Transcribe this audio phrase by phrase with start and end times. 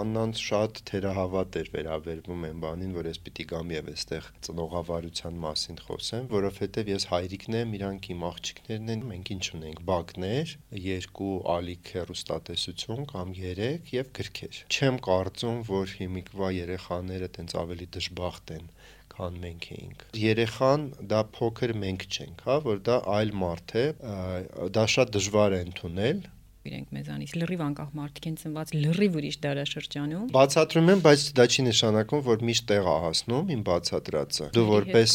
[0.00, 5.80] Աննան շատ թերահավատ էր վերաբերվում այն բանին, որ ես պիտի գամ եւ այստեղ ծնողավարության մասին
[5.86, 10.52] խոսեմ, որովհետեւ ես հայրիկն եմ, իրանք իմ աղջիկներն են, մենք ինչ ունենք, բակներ,
[10.88, 18.56] երկու ալիք հեռուստատեսություն կամ 3 եւ գրքեր։ Չեմ կարծում, որ հիմիկվա երեխաները տենց ավելի դժբախտ
[18.60, 18.70] են
[19.16, 23.84] քան մենք էինք։ Երեխան դա փոքր մենք չենք, հա, որ դա այլ մարդ է,
[24.76, 26.26] դա շատ դժվար է ընդունել,
[26.66, 31.66] իրենք մեզանից լրիվ անկախ մարդիկ են ծնված լրիվ ուրիշ դարաշրջանում։ Բացատրում եմ, բայց դա չի
[31.66, 35.12] նշանակում, որ միշտ տեղ է հասնում իմ բացատրածը։ Դու որպես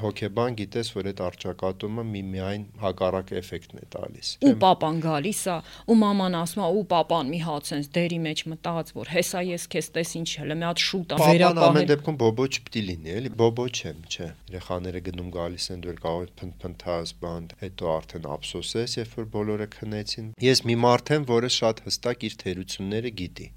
[0.00, 5.56] հոկեբան գիտես, որ այդ արճակատումը միմիայն հակառակ էֆեկտն է տալիս։ Ու papan գալիս է,
[5.92, 9.66] ու մաման ասում է, ու papan մի հատ sense դերի մեջ մտած, որ հեսա ես
[9.74, 13.12] քեզ տես ինչ հələ մի հատ շուտ է վերապահել։ Papan ամեն դեպքում բոբո չպիտի լինի,
[13.18, 18.28] էլի, բոբո չեմ, չէ։ Երեխաները գնում գալիս են դու կարող ես փնփնթաս բան, հետո արդեն
[18.32, 23.48] ափսոսես, երբ որ բոլորը քնեցին։ Ես մի մարդ եմ, որը շատ հստակ իր թերությունները գիտի։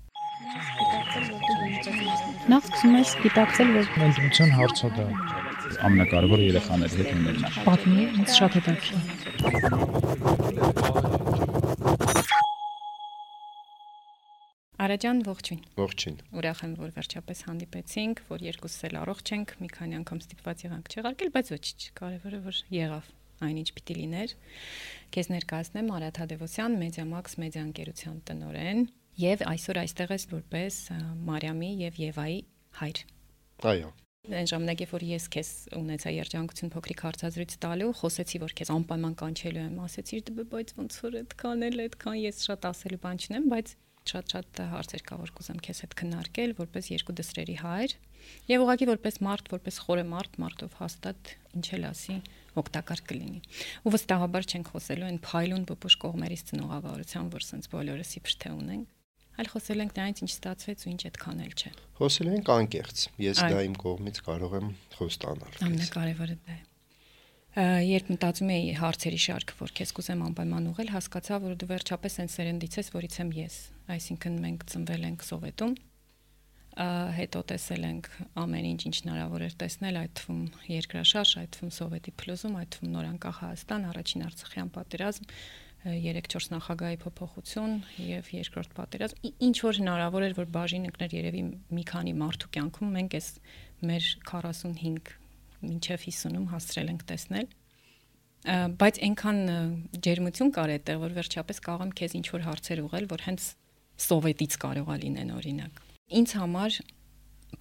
[2.46, 5.10] Նախ սկսում ես գիտակցել, որ ընտրության հարցը դա
[5.86, 10.16] ամենակարևորը երեխաների հետ ունենալն է։ Պատմի, ինձ շատ հետաքրքիր։
[14.86, 19.98] Արաջան ողջույն։ Ողջույն։ Ուրախ եմ, որ վերջապես հանդիպեցինք, որ երկուսս էլ առողջ ենք, մի քանի
[20.02, 21.66] անգամ ստիպված եղանք չեղարկել, բայց ոչ,
[22.02, 23.06] կարևորը որ եղավ
[23.46, 24.30] այնինչ պիտի լիներ։
[25.16, 28.80] Քեզ ներկայացնեմ Արադ Հադևոսյան, Մեդիամաքս մեդիաընկերության տնօրեն
[29.26, 30.82] եւ այսօր այստեղ ես որպես
[31.30, 32.40] Մարիամի եւ Եվայի
[32.80, 33.06] հայր։
[33.76, 33.90] Այո
[34.26, 39.14] Այն ժամանակ, երբ որ ես քեզ ունեցա երջանկություն փոքրիկ հարցազրույց տալու, խոսեցի, որ քեզ անպայման
[39.22, 43.46] կանչելու եմ, ասեցի, դե բայց ոնց որ այդքան էլ այդքան ես շատ ասելու բան չունեմ,
[43.54, 43.74] բայց
[44.06, 47.96] շատ-շատ հարցեր կա, որ կուզեմ քեզ հետ քննարկել, որպես երկու դսրերի հայր,
[48.50, 52.18] եւ ուղղակի որպես մարդ, որպես խորը մարդ, մարդով հաստատ ինչ էլ ասի,
[52.62, 53.42] օգտակար կլինի։
[53.86, 58.95] Ու վստահաբար չենք խոսելու այն փայլուն բուբուշ կողմերից ծնողավարության, որ սենց բոլորը սիփր թե ունենք
[59.36, 63.42] այլ խոսել ենք նրանից ինչ ստացվեց ու ինչ այդքան էլ չէ։ Խոսել ենք անկեղծ։ Ես
[63.46, 66.64] դա իմ կողմից կարող եմ խոստանալ։ Ամենակարևորը դա է։
[67.56, 72.32] Երբ մտածում էի հարցերի շարքը, որ քեզ կուզեմ անպայման ուղղել, հասկացա, որ դու վերջապես այն
[72.34, 73.60] սերնդից ես, որից եմ ես։
[73.96, 75.76] Այսինքն մենք ծնվել ենք Սովետում,
[76.76, 78.10] հետո տեսել ենք
[78.44, 82.92] ամեն ինչ ինչ հնարավոր էր տեսնել, այդ թվում երկրաշարժ, այդ թվում Սովետի փլուզում, այդ թվում
[82.96, 85.30] նորանկախ Հայաստան, առաջին Արցախյան պատերազմ,
[85.86, 91.44] 3-4 նախագահի փոփոխություն եւ երկրորդ պատերազմ ինչ որ հնարավոր էր որ բաժին ընկներ երևի
[91.78, 93.28] մի քանի մարդու կյանքում մենք էս
[93.86, 95.14] մեր 45
[95.66, 97.48] մինչև 50-ում հասցրել ենք տեսնել
[98.82, 99.40] բայց այնքան
[100.06, 103.48] ջերմություն կար այդտեղ որ վերջապես կարող եմ քեզ ինչ որ հարցեր ուղղել որ հենց
[104.06, 105.82] սովետից կարող է լինեն օրինակ
[106.20, 106.80] ինձ համար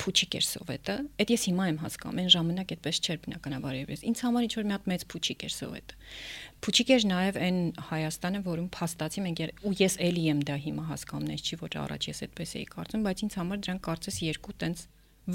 [0.03, 4.23] փուչիկ էր սովետը այդ ես հիմա եմ հասկանում այն ժամանակ այդպես չէր բնականաբար ես ինձ
[4.25, 6.03] համար ինչ որ մի հատ մեծ փուչիկ էր սովետը
[6.65, 7.57] Փուչիկ էր նաև այն
[7.91, 12.07] Հայաստանը, որում փաստացի մենք ու ես էլի եմ դա հիմա հասկանում, ես չի որ առաջ
[12.09, 14.85] ես այդպես էի կարծում, բայց ինձ համար դրանք կարծես երկու տենց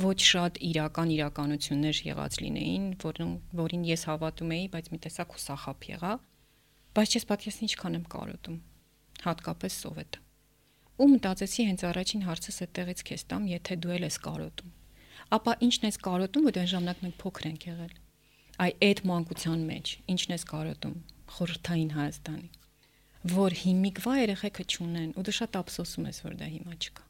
[0.05, 5.87] ոչ շատ իրական իրականություններ եղած լինեին, որին որին ես հավատում էի, բայց մի տեսակ հուսախապ
[5.93, 6.15] եղա։
[6.97, 8.57] Բայց ես պատկերացնի ինչքան եմ կարոտում,
[9.29, 10.28] հատկապես սովետը։
[10.99, 14.71] Ու մտածեցի հենց առաջին հարցս այդտեղից քեզ տամ, եթե դու էլ ես կարոտում։
[15.35, 17.93] Ապա ի՞նչն ես կարոտում, որ այն ժամանակ մենք փոքր ենք եղել։
[18.59, 20.95] Այ այդ մանկության մեջ ի՞նչն ես կարոտում
[21.35, 22.49] խորհրդային Հայաստանի,
[23.39, 27.05] որ հիմիկվա երեխեքը չունեն ու դու շատ ափսոսում ես, որ դա հիմա չկա։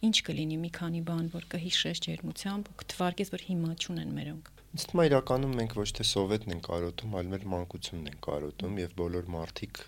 [0.00, 5.00] Ինչ կլինի մի քանի բան, որ կհիշես ջերմությամբ ու կթվարկես, որ հիմա չունեն մերոնք։ թվում
[5.00, 9.32] է իրականում մենք ոչ թե սովետն ենք կարոտում, այլ մեր մանկությունն ենք կարոտում եւ բոլոր
[9.34, 9.82] մարդիկ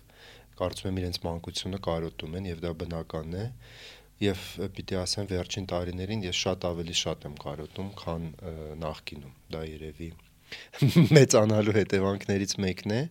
[0.59, 3.45] կարծում եմ իրենց մանկությունը կարոտում են եւ դա բնական է
[4.23, 4.43] եւ
[4.77, 8.27] պիտի ասեմ վերջին տարիներին ես շատ ավելի շատ եմ կարոտում, քան
[8.83, 10.09] նախկինում։ Դա երևի
[11.17, 13.01] մեծանալու հետևանքներից մեկն է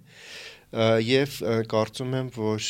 [1.04, 1.34] եւ
[1.68, 2.68] կարծում եմ, որ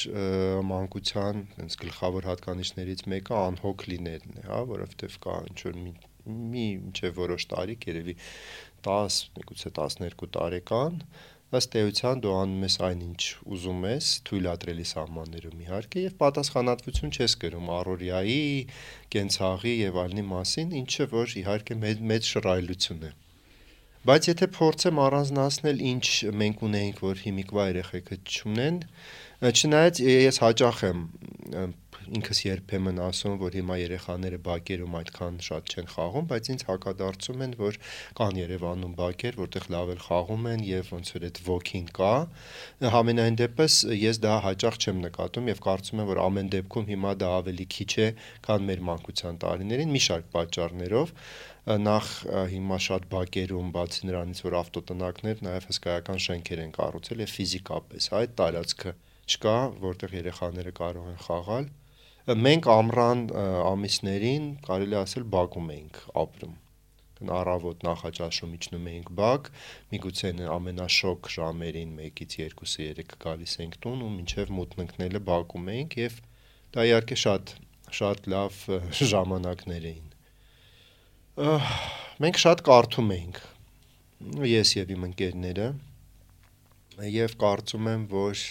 [0.71, 6.65] մանկության այնց գլխավոր հատկանիշներից մեկը անհոգ լինելն է, հա, որովհետեւ կա ինչ որ մի մի
[6.73, 8.15] ինչ որոշ տարիք, երևի
[8.87, 11.01] 10, միգուցե 12 տարեկան,
[11.59, 13.23] ըստ էության դու անում ես այնինչ
[13.55, 18.47] ուզում ես, թույլատրելի սահմաններում իհարկե եւ պատասխանատվություն չես կրում առօրյայի,
[19.13, 23.13] կենցաղի եւ այլնի մասին, ինչը որ իհարկե մեծ, մեծ շռայլություն է։
[24.03, 26.07] Բայց եթե փորձեմ առանձնացնել ինչ
[26.41, 28.81] մենք ունենք, որ հիմիկվա երեխեքը չունեն,
[29.53, 31.05] չնայած ես հաճախ եմ
[32.19, 37.55] ինքս երբեմն ասում, որ հիմա երեխաները բակերում այդքան շատ չեն խաղում, բայց ինձ հակադարձում են,
[37.63, 37.79] որ
[38.19, 42.13] կան Երևանում բակեր, որտեղ լավ էլ խաղում են եւ ոնց որ այդ ոգին կա։
[42.97, 47.33] Համենայն դեպս ես դա հաճախ չեմ նկատում եւ կարծում եմ, որ ամեն դեպքում հիմա դա
[47.43, 48.09] ավելի քիչ է,
[48.49, 51.17] քան մեր մանկության տարիներին, մի շարք պատճառներով
[51.63, 52.07] նախ
[52.51, 58.35] հիմա շատ բակերում բացի նրանից որ ավտոտնակներ նաև հսկայական շենքեր են կառուցել եւ ֆիզիկապես այդ
[58.41, 58.95] տարածքը
[59.31, 59.55] չկա
[59.85, 61.69] որտեղ երեխաները կարող են խաղալ
[62.23, 63.23] Մենք ամռան
[63.67, 66.59] ամիսներին կարելի ասել Բաքում էինք ապրում
[67.31, 69.49] առավոտ նախաճաշում իջնում էինք բակ,
[69.95, 75.97] միգուցե ամենաշոկ ժամերին 1-ից 2-ը 3 գալիս էինք տուն ու մինչև մութն ընկնելը բակում էինք
[76.03, 76.19] եւ
[76.77, 77.55] դա իհարկե շատ
[77.99, 78.59] շատ լավ
[79.13, 80.07] ժամանակներ էին։
[82.23, 83.41] Մենք շատ կարդում էինք։
[84.53, 85.69] Ես եւ իմ ընկերները
[87.13, 88.45] եւ կարծում եմ, որ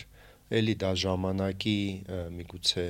[0.59, 1.79] էլի դա ժամանակի
[2.35, 2.85] միգուցե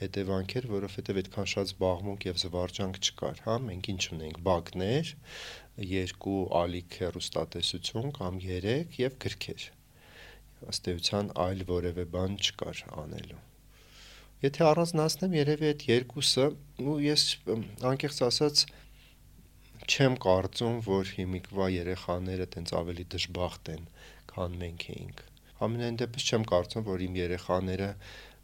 [0.00, 5.12] հետևանքեր, որովհետև այդքան շատ զբաղմունք եւ զվարճանք չկար, հա, մենք ինչ ունենք, բակներ,
[5.94, 9.66] երկու ալիք հեռուստատեսություն կամ 3 եւ գրքեր։
[10.74, 13.42] Ըստ էության այլ որևէ բան չկար անելու։
[14.44, 16.46] Եթե առանձնացնեմ երևի այդ երկուսը,
[16.84, 17.22] ու ես
[17.90, 18.64] անկեղծ ասած
[19.84, 23.88] չեմ կարծում, որ հիմիկվա երեխաները տենց ավելի դժբախտ են,
[24.32, 25.24] քան մենք էինք։
[25.64, 27.88] Ամենայն դեպս չեմ կարծում, որ իմ երեխաները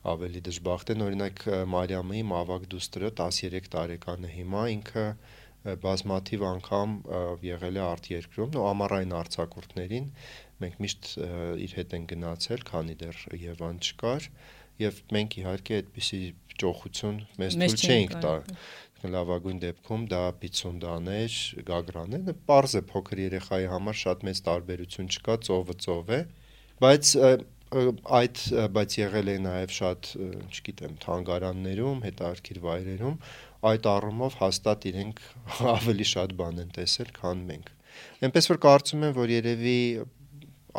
[0.09, 1.43] ավելի դժբախտ են։ Օրինակ
[1.75, 5.07] Մարիամի ավագ դուստրը 13 տարեկան է հիմա, ինքը
[5.85, 6.93] բազմաթիվ անգամ
[7.45, 10.07] եղել է արտերկրում, ու ամառային արձակուրդներին
[10.61, 11.11] մենք միշտ
[11.67, 14.29] իր հետ են գնացել, քանի դեռ Եվան չկար,
[14.81, 16.23] եւ մենք իհարկե այդպիսի
[16.61, 18.35] ճոխություն մեզ թույլ չէինք տա
[19.01, 21.37] լավագույն դեպքում դա պիցունդաներ,
[21.69, 26.21] գագրաներ, པարզ է փոքր երեխայի համար շատ մեծ տարբերություն չկա, ծովը ծով է,
[26.85, 27.13] բայց
[27.71, 28.41] այդ
[28.75, 30.09] բայց եղել է նաև շատ,
[30.51, 33.19] չգիտեմ, թանգարաններում, հետարքիր վայրերում,
[33.71, 35.23] այդ առումով հաստատ իրենք
[35.77, 37.71] ավելի շատ բան են տեսել, քան մենք։
[38.27, 39.79] Էնպես որ կարծում եմ, որ երևի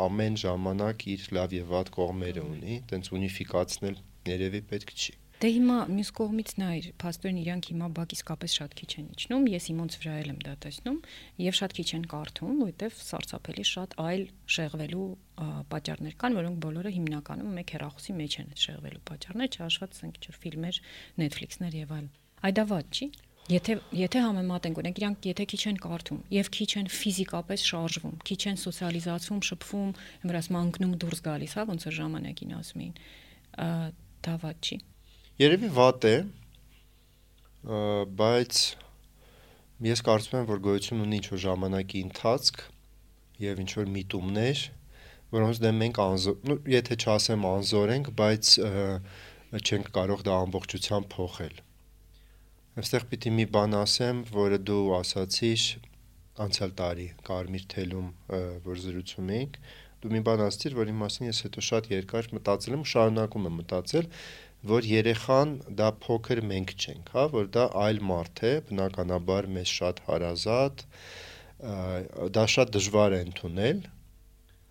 [0.02, 3.98] ամեն ժամանակ իր լավ եւ վատ կողմերը ունի, տենց ունիֆիկացնել
[4.32, 8.90] երևի պետք չի։ Դե հիմա մյուս կողմից նայր, փաստորեն իրանք հիմա բակ իսկապես շատ քիչ
[9.00, 10.98] են իջնում, ես իմոնց վրա եմ դա տեսնում,
[11.42, 14.22] եւ շատ քիչ են կարդում, որովհետեւ սարսափելի շատ այլ
[14.54, 15.08] շեղվելու
[15.72, 20.80] պատճառներ կան, որոնք բոլորը հիմնականում մեկ հեռախոսի մեջ են շեղվելու պատճառներ, չհաշված ինչ-որ ֆիլմեր,
[21.18, 22.06] Netflix-ներ եւ այլ։
[22.46, 23.10] Այ դա ված չի։
[23.50, 28.40] Եթե եթե համեմատենք, օրինակ իրանք եթե քիչ են կարդում եւ քիչ են ֆիզիկապես շարժվում, քիչ
[28.52, 29.90] են սոցիալիզացվում, շփվում,
[30.22, 32.96] հմրաս մանկնում դուրս գալիս, հա, ոնց որ ժամանակին ասում էին,
[34.22, 34.78] դա ված չի։
[35.40, 36.16] Երևի վատ է,
[38.20, 38.58] բայց
[39.86, 42.60] ես կարծում եմ, որ գոյություն ունի ինչ-որ ժամանակի ընթացք
[43.40, 44.64] եւ ինչ-որ միտումներ,
[45.32, 48.52] որոնց դեմ մենք անզոր, ну, եթե չասեմ անզոր ենք, բայց
[49.62, 51.56] չենք կարող դա ամբողջությամբ փոխել։
[52.82, 55.66] Այստեղ պիտի մի բան ասեմ, որը դու ասացիր
[56.44, 58.06] անցյալ տարի Կարմիր թելում,
[58.68, 59.58] որ զրուցում էինք,
[60.02, 63.60] դու մի բան ասացիր, որի մասին ես հետո շատ երկար մտածել եմ ու շարունակում եմ
[63.62, 64.08] մտածել,
[64.70, 70.04] որ երեխան դա փոքր մենք չենք, հա, որ դա այլ մարդ է, բնականաբար մեզ շատ
[70.10, 70.86] հարազատ,
[72.36, 73.82] դա շատ դժվար է ընդունել,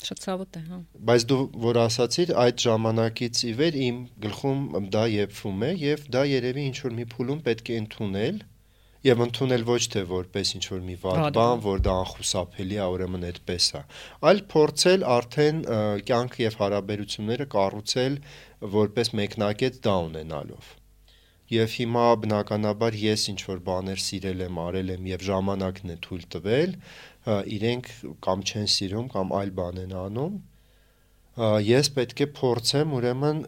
[0.02, 0.78] Շատ ցավոտ է, հա։
[1.08, 6.24] Բայց դու որ ասացիր, այդ ժամանակից ի վեր իմ գլխում դա եփվում է եւ դա
[6.32, 8.40] երևի ինչ որ մի փուլում պետք է ընդունել
[9.02, 13.24] եւ ընդունել ոչ թե որպես ինչ որ մի վատ բան, որ դա անխուսափելի է, ուրեմն
[13.30, 13.82] այդպես է,
[14.30, 15.62] այլ փորձել արդեն
[16.10, 18.20] կյանք եւ հարաբերությունները կառուցել
[18.62, 20.70] որպես մեկնակետ դա ունենալով։
[21.52, 26.24] Եվ հիմա բնականաբար ես ինչ որ բաներ սիրել եմ, արել եմ եւ ժամանակն է թույլ
[26.36, 26.76] տվել,
[27.58, 27.90] իրենք
[28.28, 30.38] կամ չեն սիրում կամ այլ բան են անում,
[31.68, 33.44] ես պետք է փորձեմ ուրեմն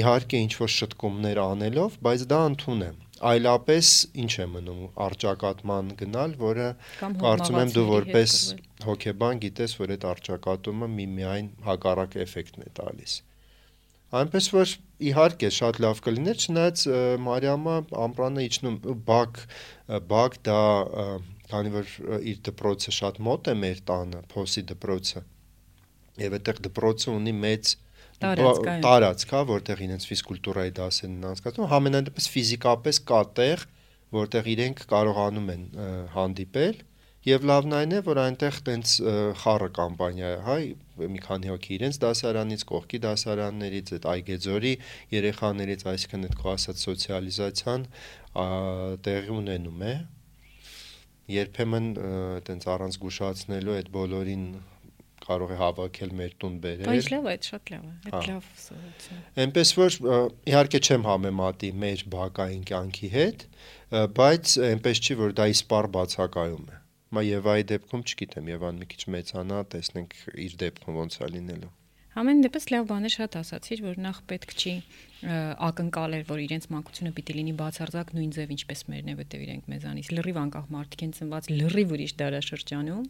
[0.00, 3.90] իհարկե ինչ որ շտկումներ անելով, բայց դա ընդունեմ այլապես
[4.24, 6.66] ինչ է մնում արճակատման գնալ, որը
[7.22, 8.34] կարծում եմ դու որպես
[8.88, 13.14] հոկեբան գիտես, որ այդ արճակատումը մի միայն հակառակ էֆեկտն է տալիս։
[14.14, 14.72] Այնպես որ
[15.10, 16.82] իհարկե շատ լավ կլիներ, չնայած
[17.24, 18.76] Մարիամը ամպրանը իջնում
[19.08, 19.40] բակ
[20.10, 20.58] բակ դա
[21.50, 21.94] քանի որ
[22.32, 25.24] իր դպրոցը շատ մոտ է մեր տանը, փոսի դպրոցը։
[26.24, 27.74] Եվ այդտեղ դպրոցը ունի մեծ
[28.24, 33.64] տարածք, հա, որտեղ իրենց ֆիզկուլտուրայի դասերն են անցկացնում, համենայնդեպս ֆիզիկապես կա տեղ,
[34.14, 35.64] որտեղ իրենք կարողանում են
[36.14, 36.78] հանդիպել
[37.24, 38.90] Եվ լավն այն է, որ այնտեղ տենց
[39.40, 40.64] խառը կամպանիա է, հայ,
[41.14, 44.72] մի քանի հոգի իրենց դասարանից, կողքի դասարաններից, այդ Այգեձորի
[45.14, 47.88] երեխաներից, այսինքն այդ քո ասած սոցիալիզացիան
[49.08, 49.94] տեղի ունենում է։
[51.32, 51.88] Երբեմն
[52.44, 54.46] տենց առանց զգուշացնելու այդ բոլորին
[55.24, 58.48] կարող է հավաքել մեր տուն բերել։ Բայց լավ է, շատ լավ է, այդ հա։ լավ
[58.64, 59.96] սովորություն։ Էնպես որ
[60.52, 63.46] իհարկե չեմ համեմատի մեր բակային կյանքի հետ,
[64.20, 66.83] բայց այնպես չի որ դա իսպար բացակայում է։
[67.14, 71.72] Մա Եվայի դեպքում չգիտեմ, Եվան մի քիչ մեծանա, տեսնենք իր դեպքում ոնց է լինելու։
[72.14, 74.74] Համեն դեպս լավ բան է շատ ասացիր, որ նախ պետք չի
[75.24, 80.10] ակնկալել, որ իրենց մանկությունը պիտի լինի բացարձակ նույն ձև ինչպես մերն է, որտեղ իրենք մեզանից
[80.14, 83.06] լրիվ անկախ մարդիկ են ծնված լրիվ ուրիշ դարաշրջանում,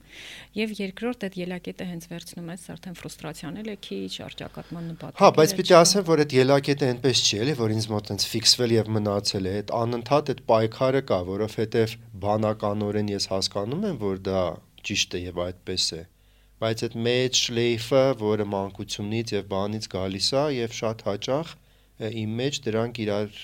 [0.61, 5.31] եւ երկրորդ այդ ելակետը հենց վերցնում ես արդեն ֆրուստրացիան էլ է քիչ, արճակատման նպատակ։ Հա,
[5.43, 8.91] բայց պիտի ասեմ, որ այդ ելակետը այնպես չի, էլի, որ ինձ մոտ այնց ֆիքսվել եւ
[8.95, 14.43] մնացել է, այդ անընդհատ այդ պայքարը կա, որովհետեւ բանականորեն ես հասկանում եմ, որ դա
[14.85, 16.03] ճիշտ է եւ այդպես է
[16.65, 21.57] բայց այդ մեջ շլեյֆը, որը մանկությունից եւ բանից գալիս է եւ շատ հաճախ
[22.25, 23.43] իմ մեջ դրանք իրար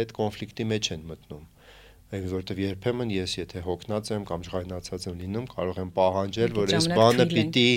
[0.00, 1.48] հետ կոնֆլիկտի մեջ են մտնում
[2.12, 6.88] որովհետև երբեմն ես եթե հոգնած եմ կամ ժղայնացած եմ լինում, կարող եմ պահանջել, որ այս
[6.92, 7.70] բանը պիտի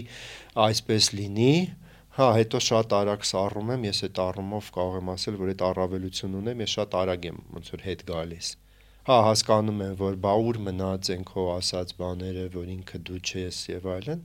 [0.66, 1.54] այսպես լինի,
[2.18, 6.38] հա, հետո շատ արագ սառում եմ, ես այդ առումով կարող եմ ասել, որ այդ առավելություն
[6.42, 8.52] ունեմ, ես շատ արագ եմ ոնց որ հետ գալիս։
[9.06, 13.60] Հա, հասկանում եմ, որ բա ուր մնաց են քո ասած բաները, որ ինքը դու չես
[13.72, 14.24] եւ այլն,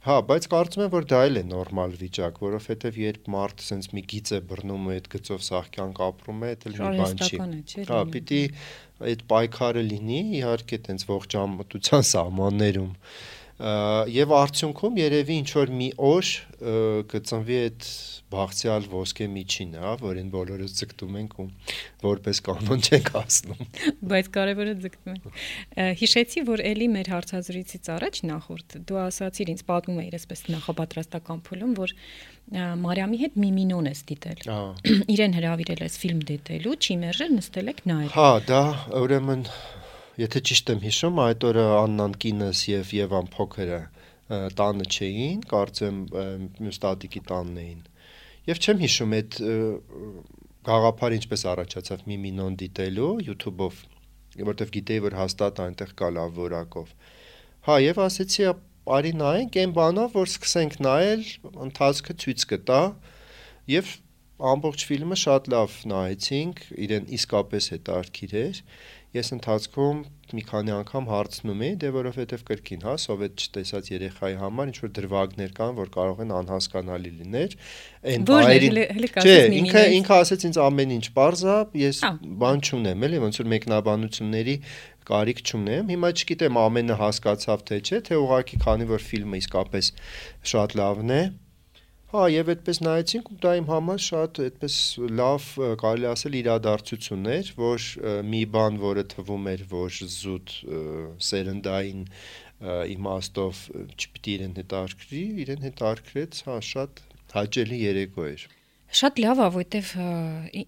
[0.00, 4.02] Հա, բայց կարծում եմ, որ դա էլ է նորմալ վիճակ, որովհետև երբ մարդ sense մի
[4.12, 7.84] գիծ է բռնում ու այդ գծով սաղ կյանք ապրում է, դա էլ մի բան չի։
[7.90, 8.40] Հա, պիտի
[9.10, 12.94] այդ պայքարը լինի, իհարկե, տենց ողջամտության սահմաններում
[13.60, 16.28] եւ արդյունքում երևի ինչ որ մի օր
[17.10, 17.88] կծնվի այդ
[18.30, 21.46] բաղցյալ ոսկե միջինը, որին բոլորս ձգտում ենք ու
[22.04, 23.64] որպես կանոն չենք ասնում։
[24.12, 25.40] Բայց կարևորը ձգտում ենք։
[26.00, 31.74] Հիշեցի, որ էլի մեր հարցազրույցից առաջ նախորդ դու ասացիր ինձ պատմում էիր այսպես նախապատրաստական փուլում,
[31.80, 31.96] որ
[32.86, 34.40] Մարիամի հետ Միմինոն ես դիտել։
[35.14, 38.62] Իրեն հրավիրել ես ֆիլմ դիտելու, չի մերժել, նստել եք նայել։ Հա, դա
[39.00, 39.44] ուրեմն
[40.18, 43.80] Եթե ճիշտ եմ հիշում, այդ օրը Աննան կինս եւ Եվան փոքրը
[44.58, 46.00] տանը չէին, կարծեմ
[46.58, 47.80] մյուս տատիկի տանն էին։
[48.50, 49.38] Եվ չեմ հիշում այդ
[50.70, 53.80] գաղափարը ինչպես առաջացավ Միմինոն դիտելու YouTube-ով,
[54.40, 56.92] որովհետև գիտեի, որ հաստատ այնտեղ կա լավ որակով։
[57.70, 58.46] Հա, եւ ասեցի,
[58.90, 61.24] արի նայենք այն բանով, որ սկսենք նայել,
[61.66, 62.82] ընթացքը ցույց կտա
[63.70, 63.90] եւ
[64.50, 68.60] ամբողջ ֆիլմը շատ լավ նայեցինք, իրեն իսկապես հետաքրքիր էր
[69.16, 74.70] ես ընթացքում մի քանի անգամ հարցնում էի, դե որովհետև կրկին, հա, սովետ չտեսած երեխայի համար
[74.70, 77.56] ինչ որ դրվագներ կան, որ կարող են անհասկանալի լիներ։
[78.12, 78.70] Այն բայրի
[79.26, 82.00] Չէ, ինքը ինքը ասեց ինձ ամեն ինչ parza, ես
[82.44, 84.56] բան չունեմ, էլի ոնց որ մեկնաբանությունների
[85.10, 89.92] կարիք չունեմ։ Հիմա չգիտեմ ամենը հասկացավ թե չէ, թե ուղղակի քանի որ ֆիլմը իսկապես
[90.54, 91.22] շատ լավն է,
[92.10, 94.76] Հա, եւ այդպես նայեցինք ու դա իմ համար շատ այդպես
[95.18, 95.44] լավ
[95.78, 97.84] կարելի ասել իրադարձություն էր, որ
[98.26, 100.54] մի բան, որը թվում էր, որ զուտ
[101.28, 102.02] սերնդային
[102.96, 103.62] իմաստով
[103.94, 107.04] չպիտի իրեն հետարքրի, իրեն հետարքրեց, հա, շատ
[107.36, 108.48] հաճելի երեկո էր։
[108.90, 109.90] Շատ լավ է, որովհետև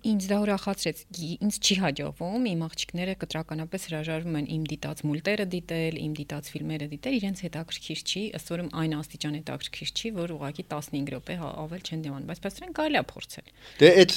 [0.07, 0.99] ինձ դա ուրախացրեց։
[1.43, 6.87] Ինձ չի հաջողվում, իմ աղջիկները կտրականապես հրաժարվում են իմ դիտած մուլտերը դիտել, իմ դիտած ֆիլմերը
[6.93, 11.51] դիտել, իրենց հետաքրքիր չի, ըստ որում այն աստիճան հետաքրքիր չի, որ ուղղակի 15 րոպե հա,
[11.67, 13.51] ավել չեն դիմանում, բայց պաստորեն կարելի է փորձել։
[13.83, 14.15] Դե այդ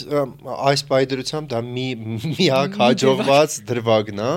[0.70, 1.88] այս բայդրությամբ դա մի
[2.30, 4.32] միակ հաջողված դրվագն է,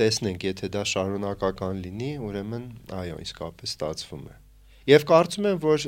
[0.00, 4.36] տեսնենք, եթե դա շարունակական լինի, ուրեմն այո, իսկապես ստացվում է։
[4.86, 5.86] Եվ կարծում եմ, որ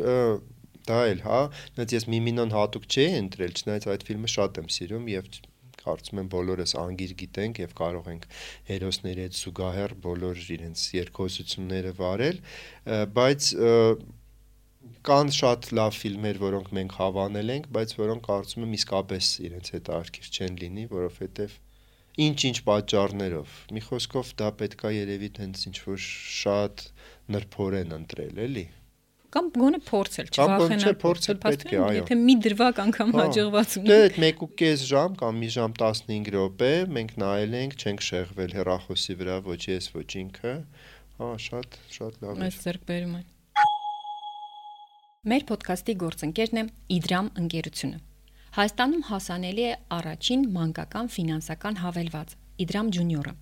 [0.88, 1.40] դա էլ, հա,
[1.78, 5.30] նայած ես Միմինոն հատուկ չէի ընտրել, չնայած այդ ֆիլմը շատ եմ սիրում եւ
[5.88, 8.24] կարծում եմ բոլորս անգիր գիտենք եւ կարող ենք
[8.68, 12.40] հերոսների հետ զուգահեռ բոլոր իրենց երկխոսությունները վարել,
[13.18, 13.48] բայց
[15.08, 19.90] կան շատ լավ ֆիլմեր, որոնք մենք հավանել ենք, բայց որոնք կարծում եմ իսկապես իրենց հետ
[19.98, 21.56] արկիր չեն լինի, որովհետեւ
[22.24, 26.00] ինչ-ինչ պատճառներով։ Մի խոսքով դա պետքա երևի տենց ինչ որ
[26.38, 26.86] շատ
[27.36, 28.66] նրբորեն ընտրել, էլի
[29.34, 33.74] կամ գոնե փորձել, չվախենալ։ Կամ փորձել պետք է, այո։ Եթե մի դրվագ անգամ հա, հաջողված
[33.78, 38.54] ունի։ Դե այդ 1.5 ժամ կամ մի ժամ 15 րոպե մենք նայել ենք, չենք շեղվել
[38.58, 40.54] հեռախոսի վրա, ոչ ես, ոչ ինքը։
[41.18, 43.22] Հա, շատ, շատ լավ է։ Մեծ ձեռքբերում է։
[45.28, 46.62] Մեր ոդկասթի գործընկերն է
[46.94, 47.98] Իդրամ ընկերությունը։
[48.58, 52.30] Հայաստանում հասանելի է առաջին մանկական ֆինանսական հավելված
[52.64, 53.34] Իդրամ Ջունիորը։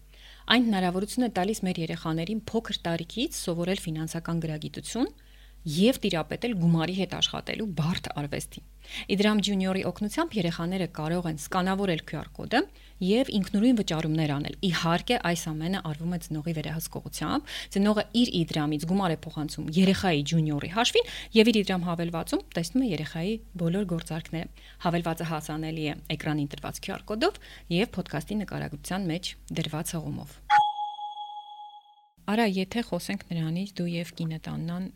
[0.47, 5.09] Այն հնարավորություն է տալիս մեր երեխաներին փոքր տարիքից սովորել ֆինանսական գրագիտություն,
[5.67, 8.67] եւ տիրապետել գումարի հետ աշխատելու բարդ արվեստին։
[9.11, 12.61] Իդրամ Ջունիորի օգնությամբ երեխաները կարող են սկանավորել QR կոդը
[13.03, 19.15] եւ ինքնուրույն վճարումներ անել։ Իհարկե, այս ամենը արվում է ծնողի վերահսկողությամբ։ Ծնողը իր Իդրամից գումար
[19.17, 23.35] է փոխանցում երեխայի Ջունիորի հաշվին եւ իր Իդրամ հավելվածում տեսնում է երեխայի
[23.67, 24.49] բոլոր գործարքները։
[24.87, 27.43] Հավելվածը հասանելի է էկրանին տրված QR կոդով
[27.75, 30.39] եւ ոդքասթի նկարագրության մեջ դրված հղումով։
[32.27, 34.87] Արա, եթե խոսենք նրանից դու եւ կինդ Աննան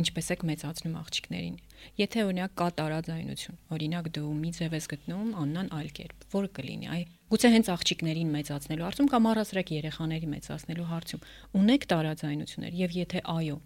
[0.00, 1.54] ինչպես եք մեծացնում աղջիկներին։
[2.00, 6.90] Եթե օրինակ կա տարաձայնություն, օրինակ դու մի ձև ես գտնում, Աննան այլ կերպ, որը կլինի,
[6.96, 11.24] այ գուցե հենց աղջիկներին մեծացնելու հարցում կամ առասրակ երեխաների մեծացնելու հարցում
[11.62, 13.56] ունեք տարաձայնություններ եւ եթե այո,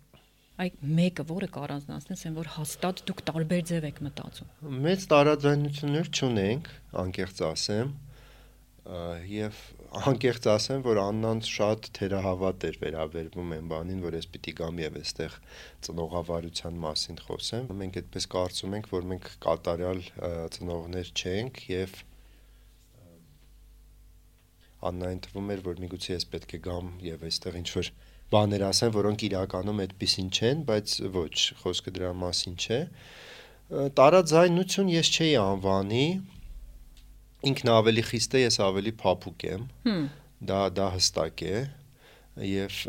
[0.60, 6.68] Այ մեկը, որը կառանձնացնես, այն որ հաստատ դուք տարբեր ձև եք մտածում։ Մեծ տարաձայնություններ չունենք,
[7.00, 7.94] անկեղծ ասեմ,
[9.30, 14.78] եւ անկեղծ ասեմ, որ Աննան շատ թերահավատ էր վերաբերվում այն բանին, որ ես պիտի գամ
[14.82, 15.34] եւ այստեղ
[15.86, 20.04] ծնողավարության մասին խոսեմ։ Մենք այդպես կարծում ենք, որ մենք կատարյալ
[20.56, 21.98] ծնողներ չենք եւ
[24.90, 27.90] Աննային թվում էր, որ միգուցե ես պետք է գամ եւ այստեղ ինչ որ
[28.30, 32.78] բաներ ասեմ, որոնք իրականում այդպեսին չեն, բայց ոչ, խոսքը դրա մասին չէ։
[33.98, 36.04] Տարաձայնություն ես չէի անվանի,
[37.48, 39.68] ինքն ավելի խիստ է, ես ավելի փափուկ եմ։
[40.50, 41.60] Դա դա հստակ է
[42.50, 42.80] եւ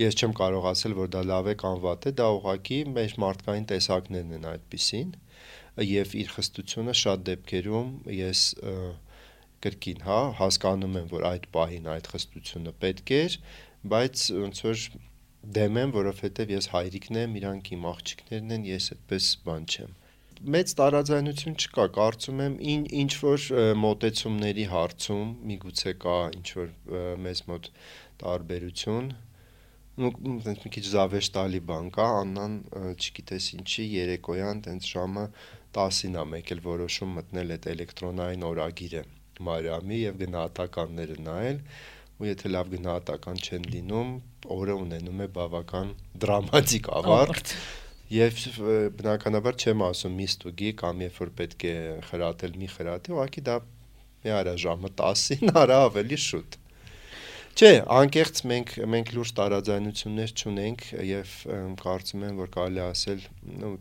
[0.00, 3.68] ես չեմ կարող ասել, որ դա լավ է կամ վատ է, դա ուղղակի մեր մարդկային
[3.70, 5.12] տեսակներն են այդպեսին
[5.86, 8.42] եւ իր խստությունը շատ դեպքերում ես
[9.60, 13.38] կրկին, հա, հասկանում եմ, որ այդ պահին այդ խստությունը պետք էր,
[13.92, 14.84] բայց ոնց որ
[15.60, 19.99] դեմ եմ, որովհետեւ ես հայրիկն եմ, իրանք իմ աղջիկներն են, ես այդպես բան չեմ
[20.40, 23.42] մեծ տարաձայնություն չկա, կարծում եմ ինչ ինչ որ
[23.80, 26.70] մոտեցումների հարցում միգուցե կա ինչ որ
[27.26, 27.68] մեզ մոտ
[28.22, 29.10] տարբերություն
[30.00, 32.54] ու այնպես մի քիչ զավեշտալի բան կա, Աննան
[32.96, 35.24] չգիտես ինչի երեկոյան տենց ժամը
[35.76, 39.02] 10-ին է եկել որոշում մտնել այդ էլեկտրոնային օրագիրը
[39.50, 41.60] Մարիամի եւ գնահատականները նայել
[42.20, 44.10] ու եթե լավ գնահատական չեն լինում,
[44.56, 45.94] օրը ունենում է բավական
[46.24, 47.54] դրամատիկ ավարտ
[48.10, 48.40] Եվ
[48.98, 51.74] բնականաբար չեմ ասում մի ստուգի կամ երբ որ պետք է
[52.08, 53.58] խրատել մի խրատի, ուղղակի դա
[54.24, 56.58] մի արա ժամը 10-ին արա ավելի շուտ։
[57.60, 61.36] Չէ, անկեղծ մենք մենք լուրջ տարաձայնություններ չունենք եւ
[61.82, 63.24] կարծում եմ, որ կարելի ասել,
[63.60, 63.72] նո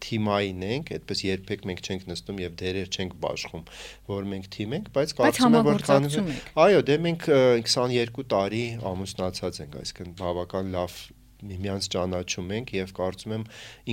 [0.00, 3.64] թիմային ենք, այդպես երբեք մենք չենք նստում եւ դերեր չենք բաշխում,
[4.08, 7.26] որ մենք թիմ ենք, բայց կարծում եմ, որ քանի Այո, դե մենք
[7.68, 10.96] 22 տարի ամուսնացած ենք, այսինքն բավական լավ
[11.48, 13.44] միմյանց ճանաչում ենք եւ կարծում եմ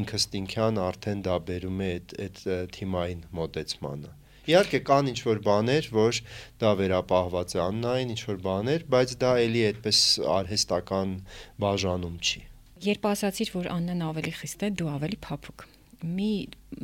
[0.02, 2.42] ինքստինքյան արդեն դա բերում է այդ այդ
[2.78, 4.14] թիմային մոտեցմանը։
[4.48, 6.20] Իհարկե կան ինչ որ բաներ, որ
[6.64, 10.04] դա վերապահված է Աննային, ինչ որ բաներ, բայց դա էլի այդպես
[10.38, 11.16] արհեստական
[11.64, 12.44] բաժանում չի։
[12.88, 15.68] Երբ ասացիր, որ Աննան ավելի խիստ է, դու ավելի փափուկ
[16.06, 16.32] մի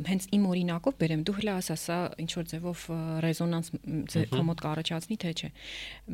[0.08, 2.80] հենց իմ օրինակով բերեմ դու հլա ասա սա ինչ որ ձևով
[3.22, 3.68] ռեզոնանս
[4.32, 5.50] քո մոտ կառաջացնի թե չէ